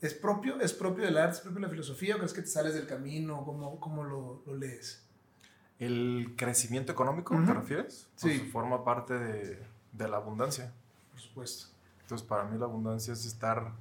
[0.00, 2.48] ¿Es propio, es propio del arte, es propio de la filosofía o crees que te
[2.48, 3.44] sales del camino?
[3.44, 5.02] ¿Cómo, cómo lo, lo lees?
[5.78, 8.08] El crecimiento económico, ¿te refieres?
[8.16, 8.38] Sí.
[8.38, 9.62] Pues forma parte de,
[9.92, 10.72] de, la abundancia.
[11.12, 11.66] Por supuesto.
[12.00, 13.72] Entonces, para mí la abundancia es estar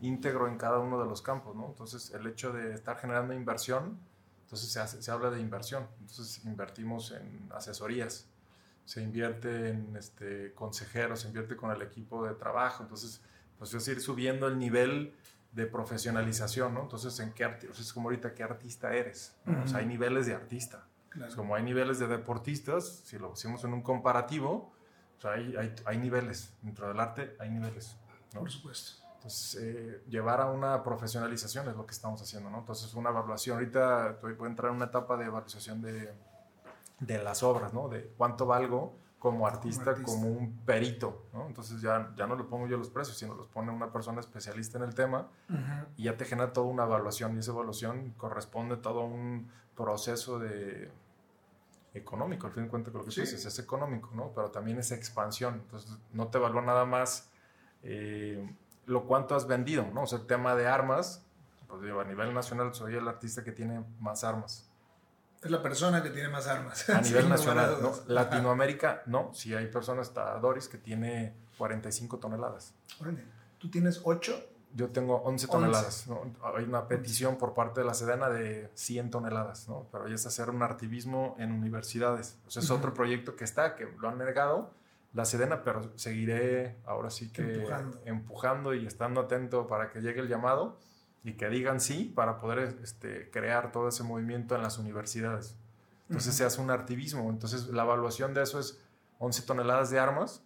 [0.00, 1.66] íntegro en cada uno de los campos, ¿no?
[1.66, 3.98] Entonces, el hecho de estar generando inversión,
[4.44, 5.86] entonces se, se habla de inversión.
[6.00, 8.26] Entonces, invertimos en asesorías,
[8.84, 12.82] se invierte en este, consejeros, se invierte con el equipo de trabajo.
[12.82, 13.22] Entonces,
[13.58, 15.14] pues es ir subiendo el nivel
[15.52, 16.82] de profesionalización, ¿no?
[16.82, 17.80] Entonces, ¿en qué artista?
[17.80, 19.36] Es como ahorita, ¿qué artista eres?
[19.64, 20.86] O sea, hay niveles de artista.
[21.36, 24.72] Como hay niveles de deportistas, si lo hacemos en un comparativo,
[25.18, 26.54] o sea, hay, hay, hay, niveles.
[26.62, 27.96] Dentro del arte hay niveles.
[28.32, 28.40] ¿no?
[28.40, 29.02] Por supuesto.
[29.16, 32.60] Entonces, eh, llevar a una profesionalización es lo que estamos haciendo, ¿no?
[32.60, 33.58] Entonces, una evaluación.
[33.58, 36.14] Ahorita voy a entrar en una etapa de evaluación de,
[37.00, 37.88] de las obras, ¿no?
[37.88, 41.46] De cuánto valgo como artista, como, un perito, ¿no?
[41.46, 44.78] Entonces ya, ya no le pongo yo los precios, sino los pone una persona especialista
[44.78, 45.28] en el tema
[45.98, 50.38] y ya te genera toda una evaluación y esa evaluación corresponde a todo un proceso
[50.38, 50.90] de
[51.94, 54.32] económico, al fin de cuentas lo que tú dices es económico, ¿no?
[54.34, 57.30] Pero también es expansión, entonces no te evalúa nada más
[57.82, 58.48] eh,
[58.86, 60.02] lo cuánto has vendido, ¿no?
[60.02, 61.24] O sea, el tema de armas,
[61.68, 64.70] pues digo, a nivel nacional soy el artista que tiene más armas.
[65.42, 66.88] Es la persona que tiene más armas.
[66.90, 67.92] A nivel nacional, ¿no?
[68.08, 69.32] Latinoamérica, no.
[69.32, 72.74] Si hay personas, está Doris, que tiene 45 toneladas.
[73.58, 74.49] ¿Tú tienes 8?
[74.74, 76.06] Yo tengo 11 toneladas.
[76.56, 79.86] Hay una petición por parte de la Sedena de 100 toneladas, ¿no?
[79.90, 82.38] Pero ya es hacer un artivismo en universidades.
[82.46, 84.70] O sea, es otro proyecto que está, que lo han negado
[85.12, 88.00] la Sedena, pero seguiré ahora sí que empujando.
[88.04, 90.78] empujando y estando atento para que llegue el llamado
[91.24, 95.56] y que digan sí para poder este, crear todo ese movimiento en las universidades.
[96.08, 97.28] Entonces se hace un activismo.
[97.28, 98.80] Entonces la evaluación de eso es
[99.18, 100.44] 11 toneladas de armas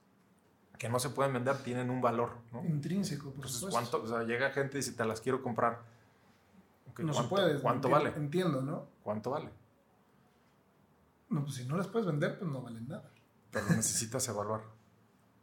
[0.79, 2.33] que no se pueden vender, tienen un valor.
[2.53, 2.64] ¿no?
[2.64, 5.83] Intrínseco, por Entonces, ¿cuánto, o sea, llega gente y dice, te las quiero comprar.
[6.99, 7.61] no se puede.
[7.61, 8.12] ¿Cuánto vale?
[8.16, 8.87] Entiendo, ¿no?
[9.03, 9.51] ¿Cuánto vale?
[11.29, 13.11] No, pues si no las puedes vender, pues no valen nada.
[13.51, 14.62] Pero necesitas evaluar.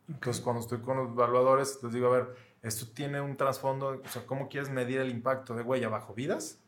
[0.08, 4.08] Entonces, cuando estoy con los evaluadores, les digo, a ver, esto tiene un trasfondo, o
[4.08, 6.60] sea, ¿cómo quieres medir el impacto de huella bajo vidas?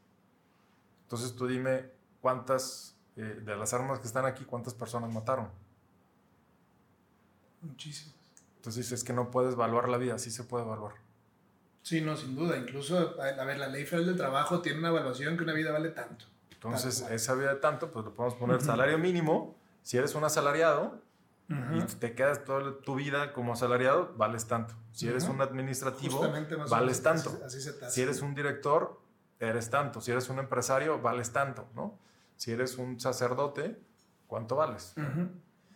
[1.04, 1.92] Entonces tú dime
[2.22, 5.50] cuántas eh, de las armas que están aquí, cuántas personas mataron.
[7.62, 8.23] Muchísimas.
[8.64, 10.94] Entonces es que no puedes evaluar la vida, sí se puede evaluar.
[11.82, 12.56] Sí, no, sin duda.
[12.56, 15.90] Incluso, a ver, la ley federal del trabajo tiene una evaluación que una vida vale
[15.90, 16.28] tanto.
[16.50, 19.58] Entonces, esa vida de tanto, pues le podemos poner salario mínimo.
[19.82, 21.02] Si eres un asalariado,
[21.50, 24.74] y te quedas toda tu vida como asalariado, vales tanto.
[24.94, 26.26] Si eres un administrativo,
[26.70, 27.38] vales tanto.
[27.90, 28.98] si eres un director,
[29.42, 30.00] eres tanto.
[30.00, 32.00] Si eres un empresario, vales tanto, ¿no?
[32.38, 33.78] Si eres un sacerdote,
[34.26, 34.94] ¿cuánto vales?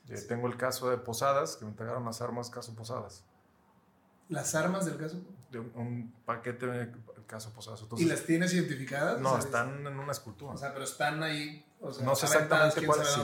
[0.09, 3.23] Eh, tengo el caso de Posadas, que me entregaron las armas caso Posadas.
[4.29, 5.21] ¿Las armas del caso?
[5.51, 6.91] De un, paquete del
[7.25, 7.85] caso Posadas.
[7.97, 9.19] ¿Y las tienes identificadas?
[9.19, 10.53] No, están en una escultura.
[10.53, 13.17] O sea, pero están ahí no sé exactamente cuál es.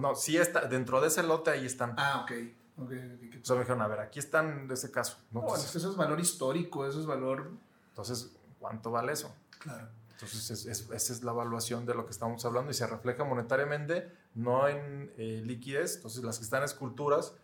[0.00, 1.94] No, sí está, dentro de ese lote ahí están.
[1.98, 2.30] Ah, ok.
[2.30, 3.42] okay, okay.
[3.48, 5.18] O me dijeron, a ver, aquí están de ese caso.
[5.30, 7.50] No, eso es valor histórico, eso es valor...
[7.90, 9.34] Entonces, ¿cuánto vale eso?
[9.58, 9.88] Claro.
[10.12, 14.68] Entonces, esa es la evaluación de lo que estamos hablando y se refleja monetariamente, no
[14.68, 15.96] en eh, liquidez.
[15.96, 17.36] Entonces, las que están esculturas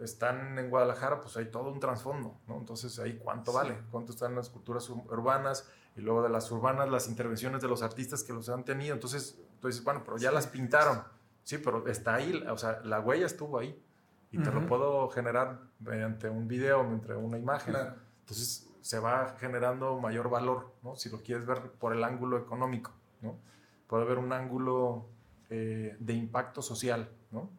[0.00, 2.58] están en Guadalajara, pues hay todo un trasfondo, ¿no?
[2.58, 7.08] Entonces, ahí cuánto vale, cuánto están las esculturas urbanas y luego de las urbanas, las
[7.08, 8.94] intervenciones de los artistas que los han tenido.
[8.94, 11.02] Entonces, tú dices, bueno, pero ya las pintaron.
[11.42, 13.82] Sí, pero está ahí, o sea, la huella estuvo ahí.
[14.30, 17.74] Y te lo puedo generar mediante un video, mediante una imagen.
[18.20, 20.96] Entonces se va generando mayor valor, ¿no?
[20.96, 23.38] Si lo quieres ver por el ángulo económico, ¿no?
[23.86, 25.08] Puede haber un ángulo
[25.50, 27.50] eh, de impacto social, ¿no?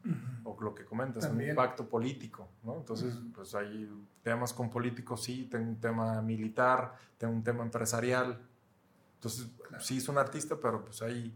[0.44, 2.78] O lo que comentas, un impacto político, ¿no?
[2.78, 3.90] Entonces, pues hay
[4.22, 8.40] temas con políticos, sí, tengo un tema militar, tengo un tema empresarial.
[9.16, 9.48] Entonces,
[9.80, 11.36] sí es un artista, pero pues hay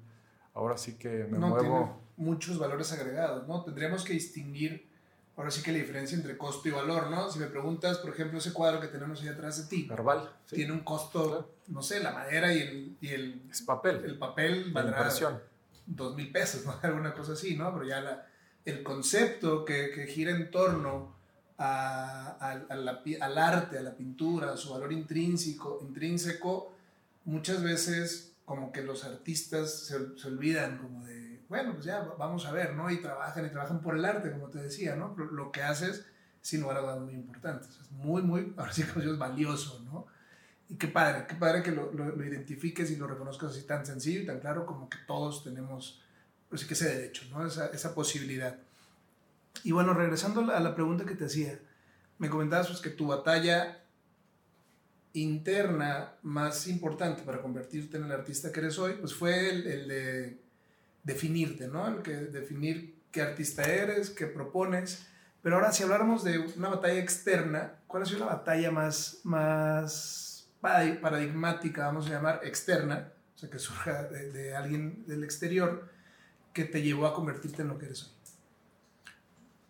[0.54, 1.60] ahora sí que me muevo.
[1.60, 3.64] Tiene muchos valores agregados, ¿no?
[3.64, 4.88] Tendríamos que distinguir,
[5.36, 7.32] ahora sí que la diferencia entre costo y valor, ¿no?
[7.32, 9.88] Si me preguntas, por ejemplo, ese cuadro que tenemos ahí atrás de ti.
[9.90, 10.30] Verbal.
[10.48, 12.98] Tiene un costo, no sé, la madera y el.
[13.02, 14.06] Y el es papel.
[14.06, 14.98] El papel valdrá.
[14.98, 15.53] impresión.
[15.86, 16.76] Dos mil pesos, ¿no?
[16.82, 17.74] Alguna cosa así, ¿no?
[17.74, 18.28] Pero ya
[18.66, 21.16] el concepto que, que gira en torno
[21.58, 26.74] a, a, la, al arte, a la pintura, a su valor intrínseco, intrínseco,
[27.26, 32.46] muchas veces como que los artistas se, se, olvidan como de, bueno, pues ya vamos
[32.46, 32.90] a ver, ¿no?
[32.90, 35.16] Y trabajan y trabajan por el arte, como te decía, ¿no?
[35.32, 36.06] Lo que haces,
[36.42, 37.68] sin lugar a dudas, muy importante.
[37.68, 40.08] es muy, muy, ahora sí que es valioso, ¿no?
[40.70, 44.22] Y qué padre, qué padre que lo, lo, identifiques y lo reconozcas así tan sencillo
[44.22, 46.02] y tan claro como que todos tenemos,
[46.50, 47.46] pues que ese derecho, ¿no?
[47.46, 48.58] Esa, esa posibilidad.
[49.64, 51.60] Y bueno, regresando a la pregunta que te hacía,
[52.18, 53.84] me comentabas pues, que tu batalla
[55.14, 60.40] interna más importante para convertirte en el artista que eres hoy, pues fue el, de
[61.04, 61.88] definirte, ¿no?
[61.88, 65.06] El que definir qué artista eres, qué propones.
[65.42, 70.33] Pero ahora, si habláramos de una batalla externa, ¿cuál ha sido la batalla más, más
[70.64, 73.12] paradigmática, vamos a llamar, externa?
[73.36, 75.90] O sea, que surja de, de alguien del exterior
[76.54, 78.14] que te llevó a convertirte en lo que eres hoy.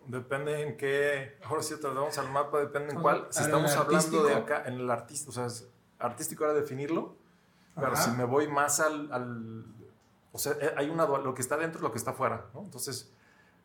[0.06, 3.28] Depende en qué, ahora sí vamos al mapa, depende en cuál.
[3.30, 5.48] Si estamos hablando de acá, en el artista, o sea,
[5.98, 7.16] artístico era definirlo,
[7.76, 9.66] pero si me voy más al, al,
[10.34, 12.62] o sea, eh, hay una, lo que está dentro y lo que está afuera, ¿no?
[12.62, 13.14] Entonces,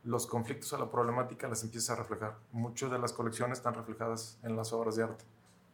[0.04, 2.36] los conflictos o la problemática las empieza a reflejar.
[2.52, 5.24] Muchas de las colecciones están reflejadas en las obras de arte.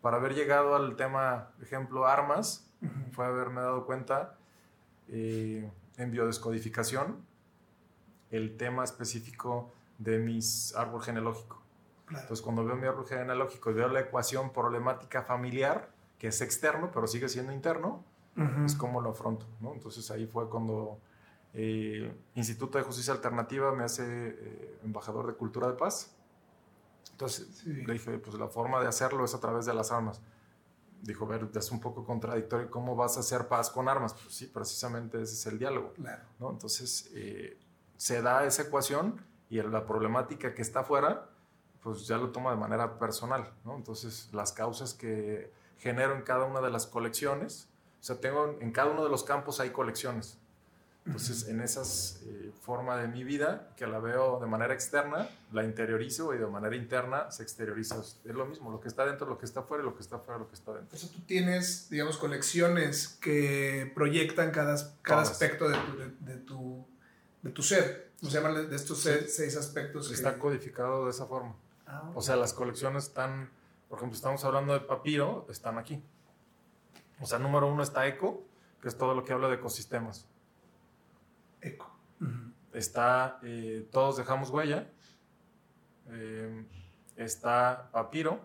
[0.04, 2.70] Para haber llegado al tema, ejemplo, armas,
[3.12, 4.36] fue haberme dado cuenta
[5.08, 7.24] eh, en biodescodificación,
[8.30, 11.62] el tema específico de mis árbol genealógico.
[12.10, 15.88] Entonces, cuando veo mi árbol genealógico y veo la ecuación problemática familiar,
[16.18, 18.04] que es externo, pero sigue siendo interno,
[18.66, 19.46] es como lo afronto.
[19.62, 19.72] ¿no?
[19.72, 20.98] Entonces, ahí fue cuando
[21.54, 26.13] el eh, Instituto de Justicia Alternativa me hace eh, embajador de Cultura de Paz.
[27.10, 30.20] Entonces, le dije, pues la forma de hacerlo es a través de las armas.
[31.02, 34.14] Dijo, ver, es un poco contradictorio, ¿cómo vas a hacer paz con armas?
[34.14, 35.92] Pues sí, precisamente ese es el diálogo.
[35.92, 36.22] Claro.
[36.40, 36.50] ¿no?
[36.50, 37.58] Entonces, eh,
[37.96, 41.28] se da esa ecuación y la problemática que está afuera,
[41.82, 43.76] pues ya lo toma de manera personal, ¿no?
[43.76, 47.68] Entonces, las causas que genero en cada una de las colecciones,
[48.00, 50.38] o sea, tengo en cada uno de los campos hay colecciones.
[51.06, 55.62] Entonces, en esa eh, forma de mi vida, que la veo de manera externa, la
[55.62, 58.00] interiorizo y de manera interna se exterioriza.
[58.00, 60.18] Es lo mismo, lo que está dentro, lo que está fuera y lo que está
[60.18, 60.96] fuera, lo que está dentro.
[60.96, 65.76] Eso tú tienes, digamos, colecciones que proyectan cada, cada aspecto de
[66.20, 66.86] de tu,
[67.42, 68.12] de tu ser.
[68.20, 70.10] ¿Cómo se llaman de estos seis, aspectos?
[70.10, 71.54] Está codificado de esa forma.
[71.86, 73.50] Ah, o sea, las colecciones están,
[73.88, 76.02] por ejemplo, estamos hablando de papiro, están aquí.
[77.20, 78.42] O sea, número uno está eco,
[78.80, 80.26] que es todo lo que habla de ecosistemas.
[81.64, 81.90] Eco.
[82.72, 84.90] Está eh, todos dejamos huella.
[86.10, 86.64] Eh,
[87.16, 88.40] está papiro,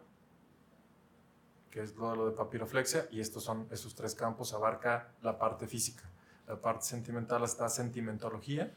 [1.70, 5.68] que es lo, lo de papiroflexia, y estos son esos tres campos abarca la parte
[5.68, 6.04] física.
[6.48, 8.74] La parte sentimental está sentimentología,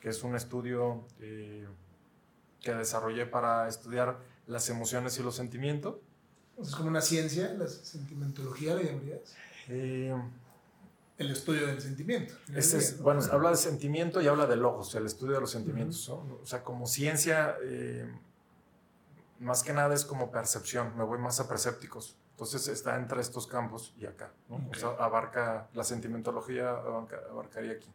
[0.00, 1.66] que es un estudio eh,
[2.60, 5.96] que desarrollé para estudiar las emociones y los sentimientos.
[6.60, 9.34] ¿Es como una ciencia, la sentimentología, la llamarías?
[9.68, 10.14] Eh,
[11.18, 12.34] el estudio del sentimiento.
[12.54, 16.08] Es, bueno, habla de sentimiento y habla de logos, el estudio de los sentimientos.
[16.08, 18.10] O sea, como ciencia, eh,
[19.38, 22.16] más que nada es como percepción, me voy más a percépticos.
[22.32, 24.32] Entonces está entre estos campos y acá.
[24.48, 26.70] O sea, abarca la sentimentología,
[27.30, 27.88] abarcaría aquí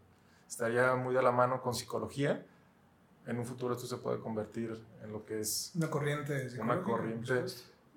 [0.50, 2.44] estaría muy de la mano con psicología.
[3.28, 5.72] En un futuro esto se puede convertir en lo que es...
[5.76, 6.50] Una corriente.
[6.60, 7.46] Una corriente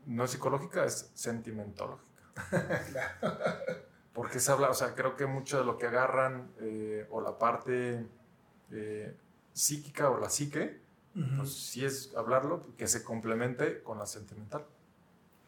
[0.04, 2.06] no psicológica, es sentimentológica.
[4.12, 7.38] Porque se habla, o sea, creo que mucho de lo que agarran, eh, o la
[7.38, 8.06] parte
[8.70, 9.16] eh,
[9.52, 10.80] psíquica o la psique,
[11.36, 14.64] pues sí es hablarlo, que se complemente con la sentimental.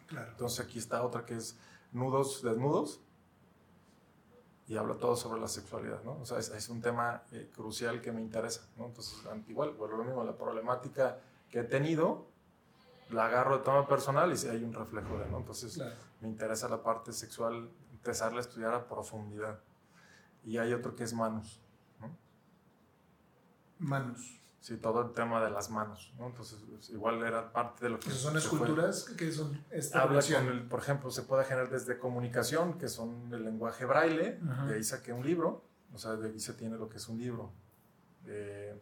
[0.07, 0.31] Claro.
[0.31, 1.59] Entonces aquí está otra que es
[1.93, 3.01] nudos desnudos,
[4.67, 6.19] y habla todo sobre la sexualidad, ¿no?
[6.21, 8.87] O sea, es, un tema eh, crucial que me interesa, ¿no?
[8.87, 9.15] Entonces,
[9.49, 11.19] igual, bueno, lo mismo, la problemática
[11.51, 12.27] que he tenido,
[13.11, 15.39] la agarro de tema personal y si hay un reflejo de, ¿no?
[15.39, 15.79] Entonces,
[16.21, 17.69] me interesa la parte sexual,
[18.05, 19.61] empezarla a estudiar a profundidad.
[20.45, 21.63] Y hay otro que es manos,
[21.99, 22.15] ¿no?
[23.79, 24.41] Manos.
[24.61, 26.27] Sí, todo el tema de las manos, ¿no?
[26.27, 28.11] Entonces, pues, igual era parte de lo que...
[28.11, 29.05] ¿Son esculturas?
[29.17, 33.33] que son esta Habla con el, por ejemplo, se puede generar desde comunicación, que son
[33.33, 36.89] el lenguaje braille, de ahí saqué un libro, o sea, de ahí se tiene lo
[36.89, 37.53] que es un libro.
[38.27, 38.79] Eh,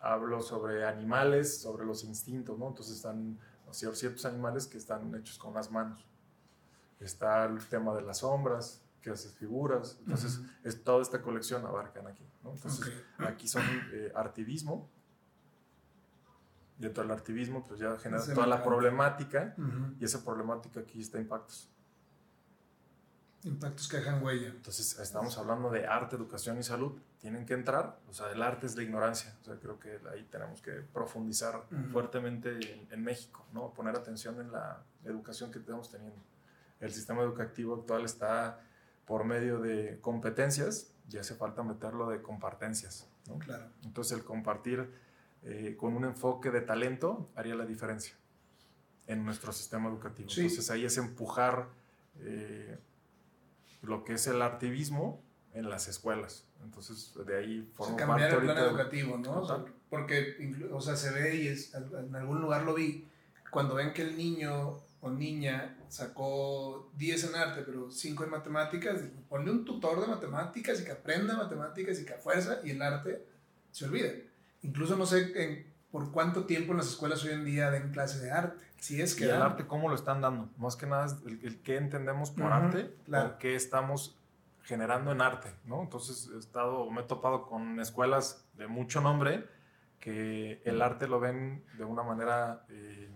[0.00, 2.68] hablo sobre animales, sobre los instintos, ¿no?
[2.68, 3.38] Entonces están
[3.70, 6.06] ciertos animales que están hechos con las manos.
[7.00, 9.96] Está el tema de las sombras, que haces figuras.
[10.00, 12.24] Entonces, es, toda esta colección abarcan aquí.
[12.44, 14.88] Entonces, aquí son eh, artivismo.
[16.76, 19.54] Dentro del artivismo, pues ya genera toda la problemática
[19.98, 21.68] y esa problemática aquí está impactos.
[23.42, 24.48] Impactos que dejan huella.
[24.48, 26.92] Entonces, estamos hablando de arte, educación y salud.
[27.20, 29.36] Tienen que entrar, o sea, el arte es la ignorancia.
[29.40, 33.72] O sea, creo que ahí tenemos que profundizar fuertemente en, México, ¿no?
[33.74, 36.20] Poner atención en la educación que estamos teniendo.
[36.80, 38.60] El sistema educativo actual está
[39.06, 43.08] por medio de competencias, ya hace falta meterlo de compartencias.
[43.38, 43.66] Claro.
[43.84, 44.90] Entonces el compartir
[45.42, 48.14] eh, con un enfoque de talento haría la diferencia
[49.06, 50.28] en nuestro sistema educativo.
[50.30, 51.68] Entonces ahí es empujar
[52.20, 52.78] eh,
[53.82, 55.22] lo que es el activismo
[55.54, 56.44] en las escuelas.
[56.62, 59.66] Entonces de ahí forma cambiar el plan educativo, ¿no?
[59.88, 63.08] porque, o sea, se ve y es, en algún lugar lo vi,
[63.50, 69.00] cuando ven que el niño o niña sacó 10 en arte, pero 5 en matemáticas,
[69.28, 72.82] ponle un tutor de matemáticas y que aprenda matemáticas y que a fuerza y el
[72.82, 73.24] arte
[73.70, 74.28] se olvide.
[74.62, 78.30] Incluso no sé por cuánto tiempo en las escuelas hoy en día den clase de
[78.32, 78.58] arte.
[78.78, 80.50] Si es que ¿Y el arte cómo lo están dando?
[80.56, 84.18] Más que nada el, el qué entendemos por arte o qué estamos
[84.64, 85.82] generando en arte, ¿no?
[85.82, 89.46] Entonces he estado, me he topado con escuelas de mucho nombre
[89.98, 92.64] que el arte lo ven de una manera...
[92.68, 93.10] Eh,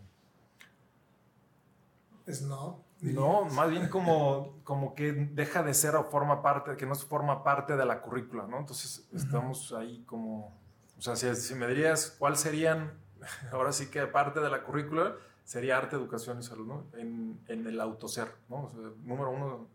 [2.33, 2.85] es no.
[3.01, 7.43] No, más bien como, como que deja de ser o forma parte, que no forma
[7.43, 8.61] parte de la currícula, ¿no?
[8.61, 10.57] Entonces estamos ahí como,
[10.97, 12.93] o sea, si, me dirías cuál serían,
[13.53, 16.87] ahora sí que parte de la currícula, sería arte, educación y salud, ¿no?
[16.97, 18.66] En, en el autoser, ¿no?
[18.66, 19.66] O sea, número uno,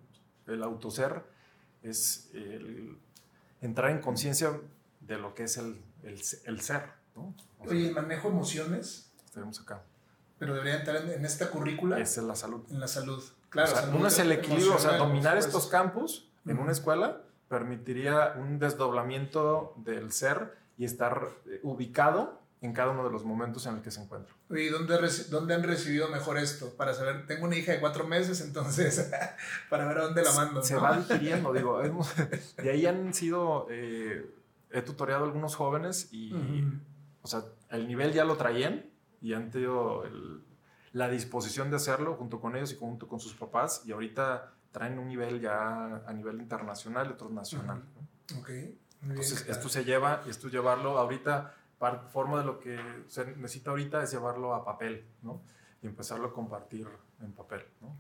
[0.45, 1.21] el autoser
[1.83, 2.97] es el
[3.59, 4.57] entrar en conciencia
[5.01, 6.83] de lo que es el, el, el ser,
[7.13, 7.35] ¿no?
[7.59, 9.11] Oye, ¿el manejo emociones?
[9.25, 9.83] Estaremos acá
[10.39, 11.99] pero debería entrar en, esta currícula.
[11.99, 12.63] Es en la salud.
[12.69, 13.23] En la salud.
[13.49, 13.71] Claro.
[13.95, 19.73] uno es el equilibrio, o sea, dominar estos campos en una escuela permitiría un desdoblamiento
[19.77, 23.91] del ser y estar eh, ubicado en cada uno de los momentos en el que
[23.91, 24.33] se encuentra.
[24.49, 24.97] ¿Y dónde,
[25.29, 26.73] dónde han recibido mejor esto?
[26.75, 29.11] Para saber, tengo una hija de cuatro meses, entonces,
[29.69, 30.63] para ver a dónde la mando.
[30.63, 31.79] Se va adquiriendo, digo.
[31.79, 34.25] de ahí han sido, eh,
[34.71, 36.33] he tutoriado a algunos jóvenes y,
[37.21, 38.85] o sea, el nivel ya lo traían,
[39.21, 40.03] y han tenido
[40.93, 44.99] la disposición de hacerlo junto con ellos y junto con sus papás y ahorita traen
[44.99, 47.83] un nivel ya a nivel internacional y otro nacional.
[48.39, 48.49] Ok.
[49.03, 51.53] Entonces, esto se lleva, esto llevarlo ahorita,
[52.11, 55.41] forma de lo que se necesita ahorita es llevarlo a papel, ¿no?
[55.81, 56.87] Y empezarlo a compartir
[57.21, 57.97] en papel, ¿no?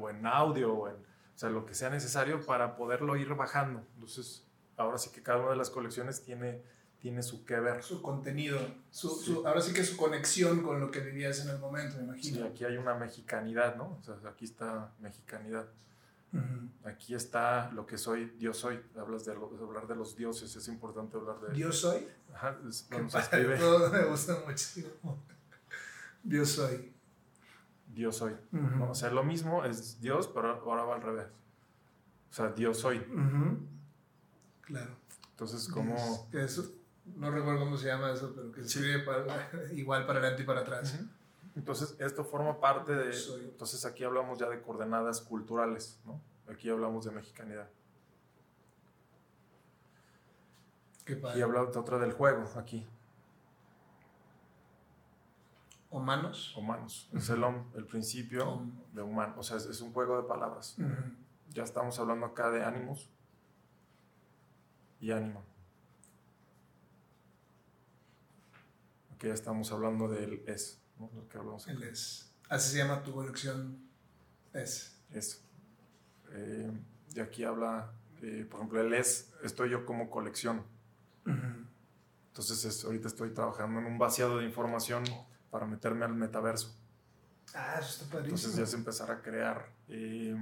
[0.00, 3.82] O, en audio, o en, o sea, lo que sea necesario para poderlo ir bajando.
[3.94, 4.46] Entonces,
[4.76, 6.62] ahora sí que cada una de las colecciones tiene
[7.00, 7.82] tiene su que ver.
[7.82, 8.58] Su contenido,
[8.90, 12.38] su, ahora sí que su conexión con lo que vivías en el momento, me imagino.
[12.38, 13.98] Sí, aquí hay una mexicanidad, ¿no?
[14.00, 15.68] O sea, aquí está mexicanidad.
[16.84, 18.78] Aquí está lo que soy, Dios soy.
[18.98, 21.54] Hablas de, hablar de los dioses, es importante hablar de...
[21.54, 22.06] ¿Dios soy?
[22.34, 22.86] Ajá, es,
[23.58, 24.90] Todo me gusta muchísimo.
[26.22, 26.92] Dios soy.
[27.86, 28.34] Dios soy.
[28.88, 31.28] O sea, lo mismo es Dios, pero ahora va al revés.
[32.30, 32.98] O sea, Dios soy.
[34.62, 34.96] Claro.
[35.30, 36.28] Entonces, ¿cómo...?
[36.32, 36.77] Eso,
[37.16, 40.60] no recuerdo cómo se llama eso, pero que sirve para, igual para adelante y para
[40.60, 40.98] atrás.
[41.56, 43.12] Entonces, esto forma parte de...
[43.44, 46.20] Entonces, aquí hablamos ya de coordenadas culturales, ¿no?
[46.48, 47.68] Aquí hablamos de mexicanidad.
[51.04, 51.38] Qué padre.
[51.38, 52.86] Y habla otra del juego, aquí.
[55.90, 56.54] ¿Humanos?
[56.56, 57.08] Humanos.
[57.14, 57.42] Es el,
[57.74, 59.34] el principio de humano.
[59.38, 60.76] O sea, es, un juego de palabras.
[61.50, 63.10] Ya estamos hablando acá de ánimos
[65.00, 65.42] y ánimo.
[69.20, 71.10] Ya estamos hablando del es, ¿no?
[71.28, 72.32] que hablamos El es.
[72.48, 73.88] Así se llama tu colección
[74.52, 74.96] es.
[75.10, 75.42] Es.
[76.32, 76.70] Eh,
[77.14, 77.92] y aquí habla,
[78.22, 80.62] eh, por ejemplo, el es, estoy yo como colección.
[82.28, 85.04] Entonces ahorita estoy trabajando en un vaciado de información
[85.50, 86.74] para meterme al metaverso.
[87.54, 88.36] Ah, eso está padrísimo.
[88.36, 89.70] Entonces ya es empezar a crear.
[89.88, 90.36] Eh,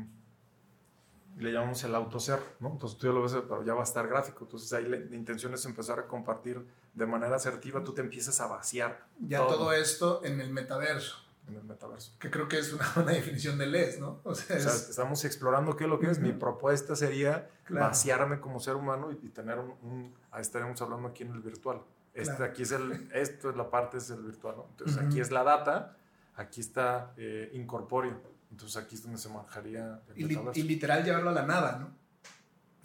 [1.38, 2.70] le llamamos el autoser, ¿no?
[2.70, 4.44] Entonces tú ya lo ves, pero ya va a estar gráfico.
[4.44, 6.64] Entonces ahí la, intención es empezar a compartir
[6.94, 9.06] de manera asertiva, tú te empiezas a vaciar.
[9.20, 11.16] Ya todo, esto en el metaverso.
[11.46, 12.12] En el metaverso.
[12.18, 14.20] Que creo que es una buena definición de LES, ¿no?
[14.24, 16.18] O sea, estamos explorando qué es lo que es.
[16.18, 21.32] Mi propuesta sería vaciarme como ser humano y, tener un, Ahí estaremos hablando aquí en
[21.32, 21.82] el virtual.
[22.14, 24.66] Este, aquí es el, esto es la parte, es el virtual, ¿no?
[24.70, 25.98] Entonces aquí es la data,
[26.34, 30.00] aquí está eh, incorpóreo entonces aquí es donde se manejaría.
[30.14, 32.06] Y, y, literal llevarlo a la nada, ¿no?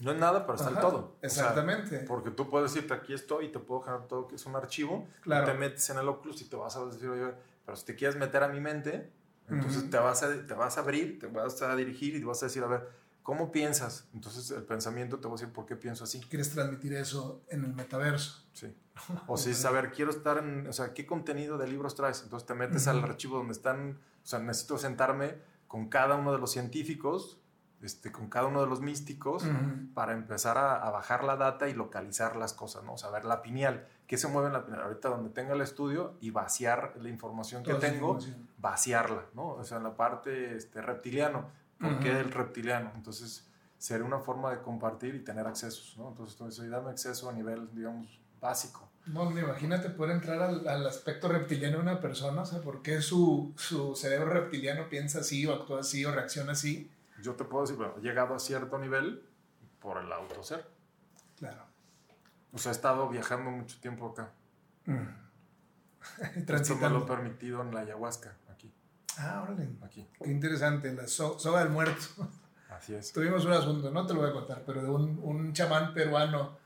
[0.02, 1.18] No es nada, pero está el todo.
[1.22, 2.00] Exactamente.
[2.00, 5.08] porque tú puedes decirte aquí estoy y te puedo generar todo que es un archivo.
[5.22, 5.46] Claro.
[5.46, 7.34] te metes en el Oculus y te vas a decir, oye,
[7.66, 9.12] pero si te quieres meter a mi mente,
[9.48, 12.42] entonces te, vas a, te vas a abrir, te vas a dirigir y te vas
[12.42, 12.90] a decir, a ver,
[13.22, 14.08] ¿cómo piensas?
[14.14, 16.20] Entonces el pensamiento te va a decir por qué pienso así.
[16.22, 18.44] Quieres transmitir eso en el metaverso.
[18.54, 18.76] Sí.
[19.28, 22.24] O si saber, quiero estar en, o sea, ¿qué contenido de libros traes?
[22.24, 25.36] Entonces te metes al archivo donde están, o sea, necesito sentarme
[25.72, 27.40] con cada uno de los científicos,
[27.82, 29.46] este, con cada uno de los místicos,
[29.94, 32.98] para empezar a, bajar la data y localizar las cosas, ¿no?
[32.98, 34.84] Saber la pineal, qué se mueve en la pineal.
[34.84, 38.20] Ahorita donde tenga el estudio y vaciar la información que tengo,
[38.58, 39.52] vaciarla, ¿no?
[39.52, 41.48] O sea, en la parte este, reptiliano.
[41.80, 42.92] ¿Por qué el reptiliano?
[42.94, 46.10] Entonces, sería una forma de compartir y tener accesos, ¿no?
[46.10, 48.91] Entonces, entonces dame acceso a nivel, digamos, básico.
[49.08, 53.54] No, imagínate poder entrar al, aspecto reptiliano de una persona, o sea, ¿por qué su,
[53.96, 56.90] cerebro reptiliano piensa así o actúa así o reacciona así?
[57.22, 59.24] Yo te puedo decir, bueno, he llegado a cierto nivel
[59.80, 60.66] por el autoser.
[61.38, 61.66] Claro.
[62.54, 64.32] O sea, he estado viajando mucho tiempo acá.
[64.86, 66.52] Mm.
[66.54, 68.72] Esto me lo he permitido en la ayahuasca, aquí.
[69.18, 69.70] Ah, órale.
[69.84, 70.08] Aquí.
[70.24, 72.06] Qué interesante, la soga del muerto.
[72.70, 73.12] Así es.
[73.12, 76.61] Tuvimos un asunto, no te lo voy a contar, pero de un, un chamán peruano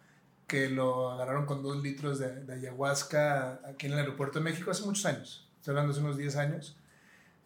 [0.48, 4.72] que lo agarraron con dos litros de, de, ayahuasca aquí en el aeropuerto de México
[4.72, 5.50] hace muchos años.
[5.58, 6.78] Estoy hablando hace unos 10 años.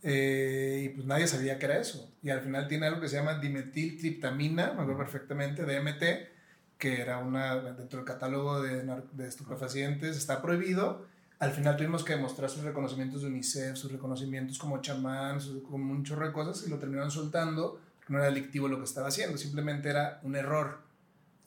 [0.01, 2.11] Eh, y pues nadie sabía que era eso.
[2.21, 6.29] Y al final tiene algo que se llama dimetiltriptamina, me acuerdo perfectamente, DMT,
[6.77, 8.83] que era una, dentro del catálogo de,
[9.13, 11.05] de estupefacientes, está prohibido.
[11.39, 15.39] Al final tuvimos que demostrar sus reconocimientos de UNICEF, sus reconocimientos como chamán,
[15.69, 17.79] como un chorro de cosas, y lo terminaron soltando.
[18.09, 20.88] No era delictivo lo que estaba haciendo, simplemente era un error.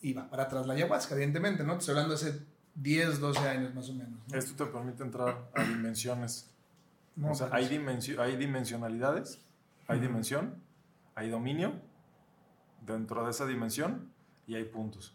[0.02, 1.78] Iba para atrás la ayahuasca, evidentemente, ¿no?
[1.78, 2.40] estoy hablando de hace
[2.74, 4.20] 10, 12 años más o menos.
[4.32, 6.52] Esto te permite entrar a dimensiones
[7.22, 7.64] o sea, hay,
[8.18, 9.42] hay dimensionalidades,
[9.86, 10.62] hay dimensión,
[11.14, 11.74] hay dominio
[12.86, 14.10] dentro de esa dimensión
[14.46, 15.14] y hay puntos.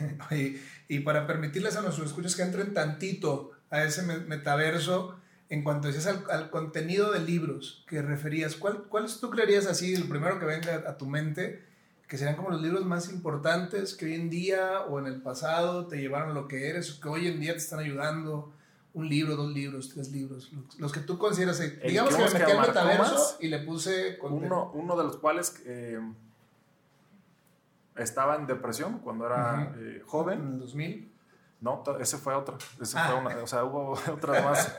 [0.30, 0.56] y,
[0.88, 6.06] y, para permitirles a nuestros escuchas que entren tantito a ese metaverso, en cuanto decías
[6.06, 10.46] al, al, contenido de libros que referías, ¿cuál, ¿cuáles tú creerías así, el primero que
[10.46, 11.64] venga a tu mente,
[12.06, 15.86] que serían como los libros más importantes que hoy en día o en el pasado
[15.86, 18.52] te llevaron a lo que eres, o que hoy en día te están ayudando?
[18.96, 21.60] un libro, dos libros, tres libros, los, que tú consideras.
[21.60, 24.18] Eh, digamos que me metí al metaverso y le puse.
[24.22, 26.00] Uno, uno, de los cuales eh,
[27.94, 30.40] estaba en depresión cuando era eh, joven.
[30.40, 31.12] ¿En el 2000?
[31.60, 32.56] No, ese fue otro.
[32.80, 34.78] Ese fue una, o sea, hubo otras más.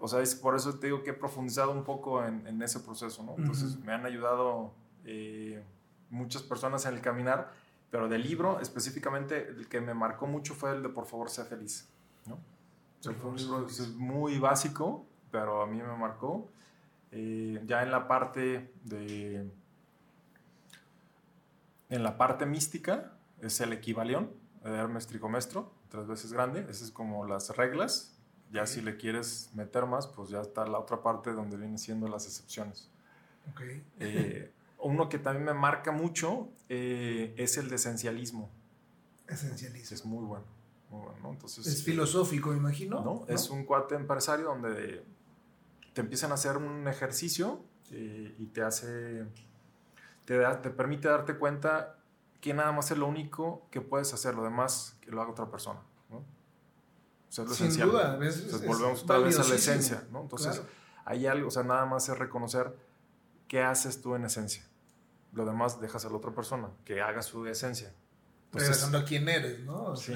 [0.00, 2.78] o sea, es por eso te digo que he profundizado un poco en, en ese
[2.78, 3.34] proceso, ¿no?
[3.36, 4.72] Entonces, me han ayudado
[6.10, 7.52] muchas personas en el caminar,
[7.90, 11.44] pero del libro específicamente, el que me marcó mucho fue el de Por favor, sea
[11.44, 11.88] feliz,
[12.26, 12.38] ¿no?
[13.02, 16.48] fue un libro muy básico, pero a mí me marcó.
[17.12, 19.50] Eh, ya en la parte de...
[21.88, 24.30] En la parte mística es el equivalión
[24.62, 26.60] de Hermes Tricomestro, tres veces grande.
[26.60, 28.16] Esas es como las reglas.
[28.52, 32.06] Ya si le quieres meter más, pues ya está la otra parte donde vienen siendo
[32.06, 32.90] las excepciones.
[33.52, 33.82] Okay.
[33.98, 34.52] Eh,
[34.82, 38.50] uno que también me marca mucho eh, es el de esencialismo.
[39.28, 39.94] Esencialismo.
[39.94, 40.60] Es muy bueno
[41.44, 43.00] es eh, filosófico, imagino.
[43.00, 43.24] ¿no?
[43.28, 45.04] Es un cuate empresario donde
[45.92, 47.60] te empiezan a hacer un ejercicio
[47.92, 49.26] eh, y te hace,
[50.24, 51.96] te, da, te permite darte cuenta
[52.40, 55.50] que nada más es lo único que puedes hacer, lo demás que lo haga otra
[55.50, 55.80] persona.
[56.08, 56.18] ¿no?
[56.18, 56.24] O
[57.28, 57.90] sea, es lo Sin esencial.
[57.90, 58.18] duda,
[58.66, 60.06] volvemos otra vez a la esencia.
[60.10, 60.22] ¿no?
[60.22, 60.62] Entonces,
[61.04, 62.74] hay algo, o sea, nada más es reconocer
[63.46, 64.64] qué haces tú en esencia.
[65.32, 67.92] Lo demás dejas a la otra persona, que haga su esencia.
[68.52, 69.94] Regresando a quién eres, ¿no?
[69.96, 70.14] sí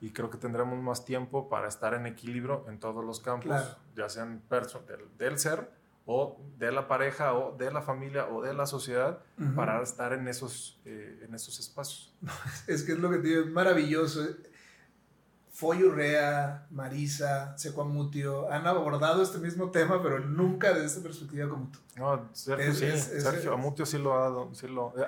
[0.00, 4.08] y creo que tendremos más tiempo para estar en equilibrio en todos los campos, ya
[4.08, 5.70] sean del, del, ser
[6.06, 9.22] o de la pareja o de la familia o de la sociedad
[9.54, 12.14] para estar en esos, eh, en esos espacios.
[12.66, 14.26] es que es lo que tiene, es maravilloso.
[15.52, 21.78] Foyurrea, Marisa, Secuamutio han abordado este mismo tema, pero nunca desde esta perspectiva como tú.
[21.96, 25.06] No, Sergio, sí, Sergio Amutio sí lo ha sí lo, eh,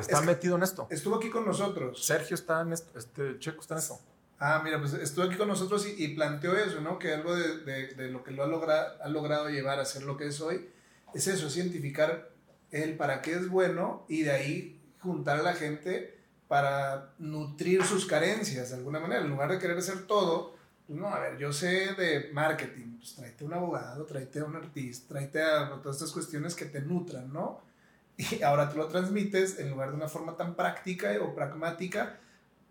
[0.00, 0.86] está metido en esto.
[0.90, 2.04] Estuvo aquí con nosotros.
[2.04, 4.00] Sergio está en esto, este Checo está en esto.
[4.38, 6.98] Ah, mira, pues estuvo aquí con nosotros y, planteó eso, ¿no?
[6.98, 7.58] Que algo de,
[7.94, 10.68] de, lo que lo ha, logrado ha logrado llevar a ser lo que es hoy
[11.14, 12.30] es eso, es identificar
[12.70, 16.18] el para qué es bueno y de ahí juntar a la gente
[16.48, 19.22] para nutrir sus carencias de alguna manera.
[19.22, 20.54] En lugar de querer hacer todo,
[20.86, 24.56] pues no, a ver, yo sé de marketing, pues tráete un abogado, tráete a un
[24.56, 27.62] artista, tráete a todas estas cuestiones que te nutran, ¿no?
[28.16, 32.20] Y ahora tú lo transmites en lugar de una forma tan práctica o pragmática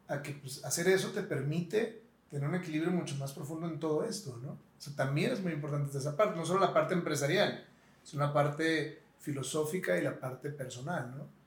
[0.07, 4.03] a que pues, hacer eso te permite tener un equilibrio mucho más profundo en todo
[4.03, 4.51] esto, ¿no?
[4.51, 7.65] O sea, también es muy importante esa parte, no solo la parte empresarial,
[8.03, 11.42] es una parte filosófica y la parte personal, ¿no?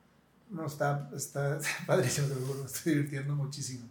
[0.51, 3.91] No, está, está, padrísimo, me estoy divirtiendo muchísimo.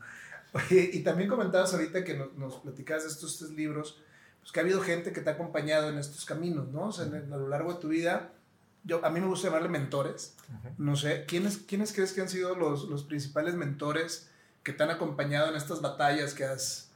[0.54, 4.02] Oye, y también comentabas ahorita que nos, nos platicabas de estos tres libros,
[4.40, 6.88] pues que ha habido gente que te ha acompañado en estos caminos, ¿no?
[6.88, 8.32] O sea, a lo largo de tu vida,
[8.86, 10.36] yo, a mí me gusta llamarle mentores,
[10.78, 14.30] no sé, ¿quiénes, ¿quiénes crees que han sido los, los principales mentores
[14.64, 16.92] que te han acompañado en estas batallas que has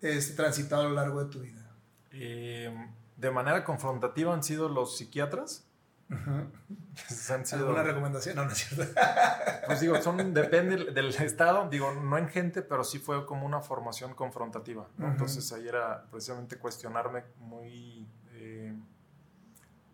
[0.00, 1.70] este, transitado a lo largo de tu vida?
[2.12, 2.72] Eh,
[3.16, 5.64] de manera confrontativa han sido los psiquiatras.
[6.10, 8.36] Han sido, ¿Alguna recomendación?
[8.36, 8.92] No, no es cierto.
[9.66, 13.60] pues digo, son, depende del estado, digo, no en gente, pero sí fue como una
[13.60, 14.88] formación confrontativa.
[14.98, 18.74] Entonces ahí era precisamente cuestionarme muy eh,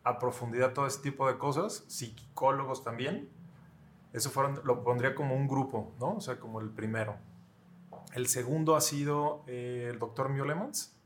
[0.05, 3.29] a profundidad todo ese tipo de cosas, psicólogos también,
[4.13, 6.15] eso fueron, lo pondría como un grupo, ¿no?
[6.15, 7.17] O sea, como el primero.
[8.15, 10.99] El segundo ha sido eh, el doctor Miolemans,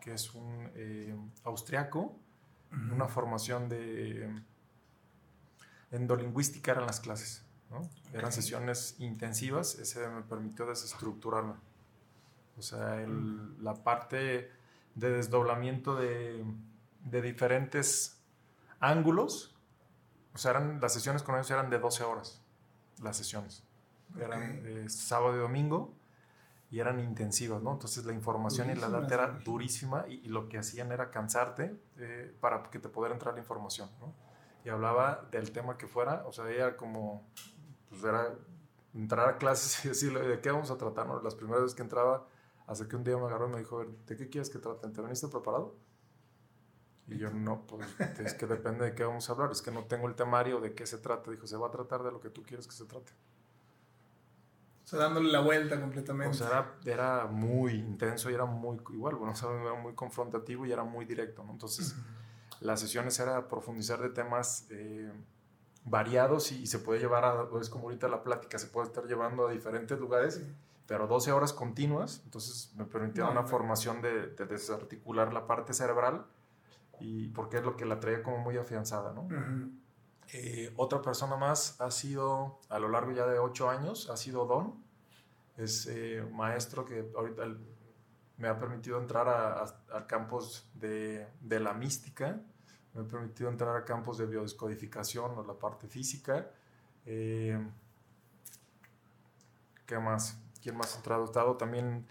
[0.00, 2.14] que es un eh, austriaco,
[2.72, 4.42] una formación de
[5.90, 7.88] endolingüística eran las clases, ¿no?
[8.12, 11.54] Eran sesiones intensivas, ese me permitió desestructurarme.
[12.58, 13.04] O sea,
[13.60, 14.50] la parte
[14.94, 16.44] de desdoblamiento de,
[17.04, 18.20] de diferentes
[18.80, 19.54] ángulos.
[20.34, 22.42] O sea, eran, las sesiones con ellos eran de 12 horas,
[23.02, 23.64] las sesiones.
[24.18, 25.94] Eran eh, sábado y domingo
[26.72, 27.72] y eran intensivas, ¿no?
[27.72, 32.34] Entonces la información y la data era durísima y, lo que hacían era cansarte eh,
[32.40, 34.14] para que te pudiera entrar la información, ¿no?
[34.64, 37.30] Y hablaba del tema que fuera, o sea, era como,
[37.90, 38.34] pues era
[38.94, 41.06] entrar a clases y decirle, ¿de qué vamos a tratar?
[41.06, 41.20] ¿no?
[41.20, 42.26] Las primeras veces que entraba,
[42.66, 44.94] hasta que un día me agarró y me dijo, ¿de qué quieres que traten?
[44.94, 45.76] ¿Te veniste preparado?
[47.06, 47.86] Y yo, no, pues
[48.18, 50.72] es que depende de qué vamos a hablar, es que no tengo el temario de
[50.72, 51.30] qué se trata.
[51.30, 53.12] Dijo, se va a tratar de lo que tú quieres que se trate.
[54.92, 56.30] O sea, dándole la vuelta completamente.
[56.30, 60.84] O sea, era, muy intenso y era muy, igual, bueno, era muy confrontativo y era
[60.84, 61.52] muy directo, ¿no?
[61.52, 61.96] Entonces,
[62.60, 65.10] las sesiones era profundizar de temas eh,
[65.86, 69.48] variados y, se puede llevar a, es como ahorita la plática, se puede estar llevando
[69.48, 70.42] a diferentes lugares,
[70.86, 76.26] pero 12 horas continuas, entonces me permitía una formación de, desarticular la parte cerebral
[77.00, 79.26] y porque es lo que la traía como muy afianzada, ¿no?
[80.34, 84.46] Eh, otra persona más ha sido, a lo largo ya de 8 años, ha sido
[84.46, 84.81] Don,
[85.64, 87.44] es eh, maestro que ahorita
[88.38, 89.62] me ha permitido entrar a,
[89.96, 92.40] a, campos de, de la mística,
[92.94, 96.50] me ha permitido entrar a campos de biodescodificación o la parte física.
[97.06, 97.58] Eh,
[99.86, 100.38] ¿Qué más?
[100.62, 101.24] ¿Quién más ha entrado?
[101.24, 102.06] estado también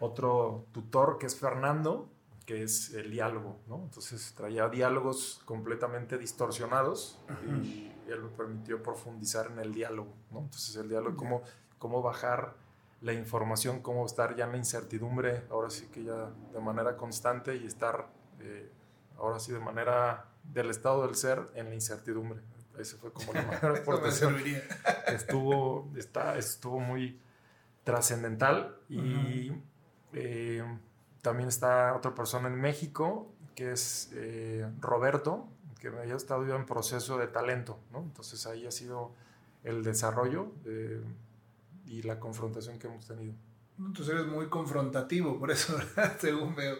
[0.00, 2.08] otro tutor que es Fernando,
[2.46, 3.76] que es el diálogo, ¿no?
[3.76, 7.18] Entonces traía diálogos completamente distorsionados
[7.62, 10.40] y él me permitió profundizar en el diálogo, ¿no?
[10.40, 11.42] Entonces el diálogo, cómo,
[11.78, 12.54] cómo bajar
[13.00, 17.56] la información, cómo estar ya en la incertidumbre, ahora sí que ya de manera constante
[17.56, 18.08] y estar
[18.40, 18.70] eh,
[19.18, 22.40] ahora sí de manera del estado del ser en la incertidumbre.
[22.78, 24.36] Ese fue como la mejor aportación.
[25.08, 27.20] estuvo, está, estuvo muy
[27.84, 29.52] trascendental y
[30.12, 30.62] eh,
[31.22, 35.48] también está otra persona en México que es eh, Roberto,
[35.80, 38.00] que había estado en proceso de talento, ¿no?
[38.00, 39.12] Entonces ahí ha sido
[39.64, 40.52] el desarrollo
[41.88, 43.34] y la confrontación que hemos tenido.
[43.78, 45.78] Entonces eres muy confrontativo, por eso,
[46.20, 46.76] según veo.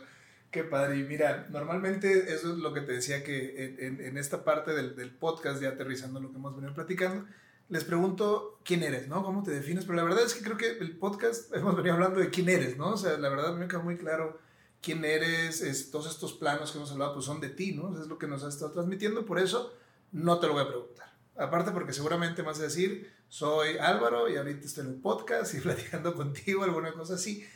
[0.50, 0.98] Qué padre.
[0.98, 4.96] Y mira, normalmente eso es lo que te decía que en, en esta parte del,
[4.96, 7.26] del, podcast, ya aterrizando lo que hemos venido platicando,
[7.68, 9.22] les pregunto quién eres, ¿no?
[9.22, 9.84] ¿Cómo te defines?
[9.84, 12.78] Pero la verdad es que creo que el podcast hemos venido hablando de quién eres,
[12.78, 12.94] ¿no?
[12.94, 14.38] O sea, la verdad me queda muy claro
[14.80, 18.00] quién eres, es, todos estos planos que hemos hablado pues son de ti, ¿no?
[18.00, 19.74] es lo que nos has estado transmitiendo, por eso
[20.12, 21.07] no te lo voy a preguntar.
[21.38, 25.60] Aparte porque seguramente vas a decir, soy Álvaro y ahorita estoy en un podcast y
[25.62, 27.46] platicando contigo, alguna cosa así.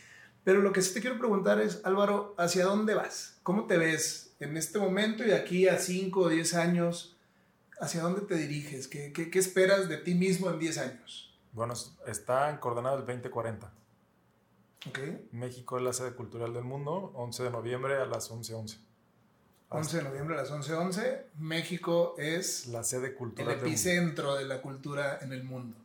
[0.44, 3.38] Pero lo que sí te quiero preguntar es, Álvaro, ¿hacia dónde vas?
[3.42, 7.16] ¿Cómo te ves en este momento y de aquí a 5 o 10 años?
[7.80, 8.86] ¿Hacia dónde te diriges?
[8.86, 11.38] ¿Qué, qué, qué esperas de ti mismo en 10 años?
[11.52, 11.74] Bueno,
[12.06, 13.72] está en coordenada el 2040.
[14.88, 15.28] Okay.
[15.32, 18.54] México es la sede cultural del mundo, 11 de noviembre a las 11:11.
[18.54, 18.91] 11
[19.72, 21.26] de noviembre a las 11:11.
[21.38, 23.54] México es la sede cultural.
[23.54, 25.76] El epicentro de la cultura en el mundo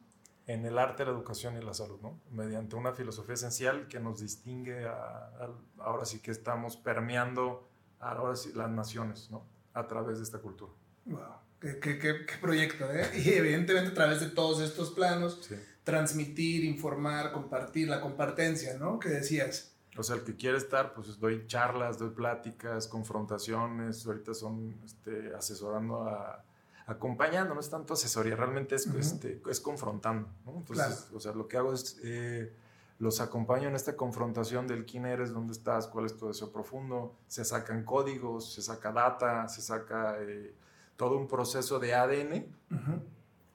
[0.47, 2.19] en el arte, la educación y la salud, ¿no?
[2.31, 5.29] Mediante una filosofía esencial que nos distingue, a,
[5.77, 7.67] ahora sí que estamos permeando
[7.99, 9.45] ahora sí, las naciones, ¿no?
[9.73, 10.71] A través de esta cultura.
[11.05, 11.19] ¡Wow!
[11.59, 13.09] ¿Qué, qué, qué, proyecto, ¿eh?
[13.15, 15.49] Y evidentemente a través de todos estos planos,
[15.83, 18.99] transmitir, informar, compartir, la compartencia, ¿no?
[18.99, 19.73] Que decías.
[19.97, 25.33] O sea, el que quiere estar, pues doy charlas, doy pláticas, confrontaciones, ahorita son este,
[25.35, 26.43] asesorando a
[26.87, 30.29] acompañando, no es tanto asesoría, realmente es, este, es confrontando.
[30.45, 30.53] ¿no?
[30.57, 32.53] Entonces, o sea, lo que hago es, eh,
[32.97, 37.13] los acompaño en esta confrontación del quién eres, dónde estás, cuál es tu deseo profundo,
[37.27, 40.55] se sacan códigos, se saca data, se saca eh,
[40.95, 42.45] todo un proceso de ADN.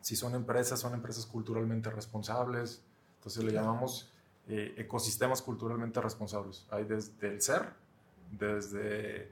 [0.01, 2.83] Si son empresas, son empresas culturalmente responsables,
[3.17, 4.12] entonces le llamamos
[4.49, 6.67] eh, ecosistemas culturalmente responsables.
[6.71, 7.73] Hay desde el ser,
[8.31, 9.31] desde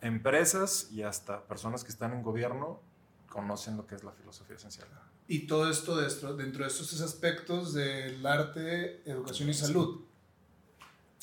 [0.00, 2.80] empresas y hasta personas que están en gobierno
[3.28, 4.88] conocen lo que es la filosofía esencial.
[5.26, 10.02] Y todo esto dentro, dentro de estos aspectos del arte, educación y salud.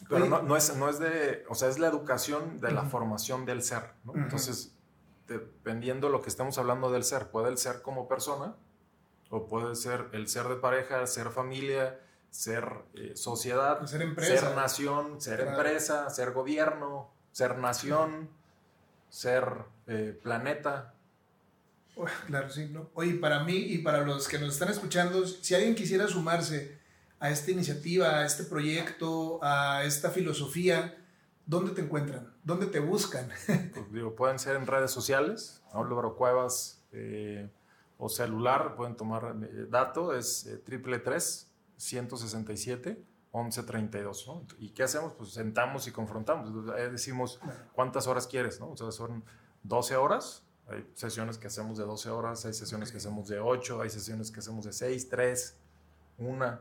[0.08, 3.46] Pero no, no, es, no es de, o sea, es la educación de la formación
[3.46, 4.16] del ser, ¿no?
[4.16, 4.74] Entonces,
[5.28, 8.56] dependiendo lo que estemos hablando del ser, puede el ser como persona,
[9.30, 12.00] o puede ser el ser de pareja, ser familia,
[12.32, 14.48] ser eh, sociedad, ser, empresa.
[14.48, 18.30] ser nación, ser empresa, ser gobierno, ser nación
[19.10, 19.46] ser
[19.88, 20.94] eh, planeta.
[22.28, 22.90] Claro, sí, ¿no?
[22.94, 26.80] Oye, para mí y para los que nos están escuchando, si alguien quisiera sumarse
[27.20, 30.98] a esta iniciativa, a este proyecto, a esta filosofía,
[31.46, 32.34] ¿dónde te encuentran?
[32.44, 33.30] ¿Dónde te buscan?
[33.74, 37.50] Pues, digo, pueden ser en redes sociales, Álvaro Cuevas eh,
[37.98, 39.36] o celular, pueden tomar
[39.70, 41.49] dato, es triple tres
[41.80, 44.44] 167 11.32, ¿no?
[44.58, 45.14] ¿Y qué hacemos?
[45.14, 46.66] Pues sentamos y confrontamos.
[46.92, 47.40] decimos,
[47.74, 48.60] ¿cuántas horas quieres?
[48.60, 48.72] ¿no?
[48.72, 49.24] O sea, son
[49.64, 50.44] 12 horas.
[50.68, 54.30] Hay sesiones que hacemos de 12 horas, hay sesiones que hacemos de 8, hay sesiones
[54.32, 55.58] que hacemos de 6, 3,
[56.20, 56.60] 1.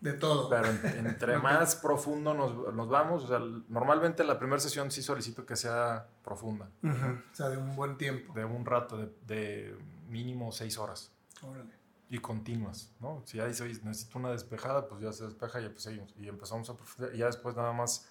[0.00, 0.48] De todo.
[0.48, 3.38] Pero entre más profundo nos, nos, vamos, o sea,
[3.68, 6.70] normalmente la primera sesión sí solicito que sea profunda.
[6.82, 8.32] O sea, de un buen tiempo.
[8.34, 9.78] De un rato, de, de
[10.08, 11.10] mínimo 6 horas.
[11.42, 11.77] Órale
[12.10, 13.22] y continuas, ¿no?
[13.26, 16.76] Si ya dice, necesito una despejada, pues ya se despeja y, pues, y empezamos a
[17.12, 18.08] y ya después nada más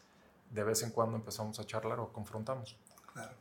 [0.52, 2.78] de vez en cuando empezamos a charlar o confrontamos.
[3.14, 3.36] Claro.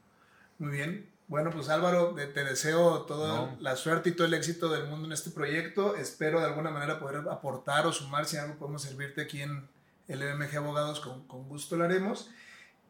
[0.59, 1.11] Muy bien.
[1.29, 5.13] Bueno, pues Álvaro, te deseo toda la suerte y todo el éxito del mundo en
[5.13, 5.97] este proyecto.
[5.97, 9.69] Espero de alguna manera poder aportar o sumar si algo podemos servirte aquí en
[10.07, 12.31] el MG Abogados, con, con gusto lo haremos.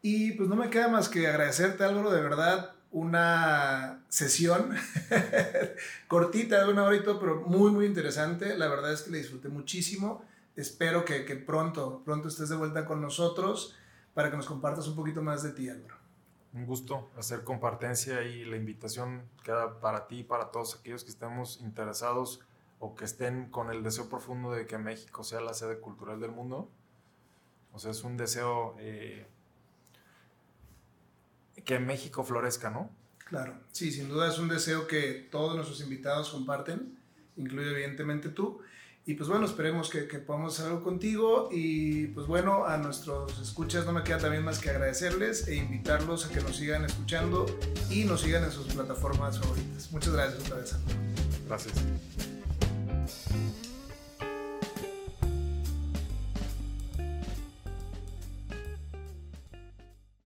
[0.03, 4.73] Y pues no me queda más que agradecerte Álvaro, de verdad, una sesión
[6.07, 8.57] cortita de una hora y todo, pero muy, muy interesante.
[8.57, 10.23] La verdad es que le disfruté muchísimo.
[10.55, 13.75] Espero que, pronto, pronto estés de vuelta con nosotros
[14.13, 15.95] para que nos compartas un poquito más de ti, Álvaro.
[16.53, 21.11] Un gusto hacer compartencia y la invitación queda para ti y para todos aquellos que
[21.11, 22.39] estemos interesados
[22.79, 26.31] o que estén con el deseo profundo de que México sea la sede cultural del
[26.31, 26.69] mundo.
[27.73, 29.27] O sea, es un deseo eh,
[31.67, 32.89] que México florezca, ¿no?
[33.25, 36.97] Claro, sí, sin duda es un deseo que todos nuestros invitados comparten,
[37.35, 38.61] incluye evidentemente tú.
[39.05, 41.49] Y pues bueno, esperemos que, que, podamos hacer algo contigo.
[41.51, 46.25] Y pues bueno, a nuestros escuchas no me queda también más que agradecerles e invitarlos
[46.25, 47.45] a que nos sigan escuchando
[47.89, 49.91] y nos sigan en sus plataformas favoritas.
[49.91, 50.75] Muchas gracias otra vez.
[51.47, 51.73] Gracias.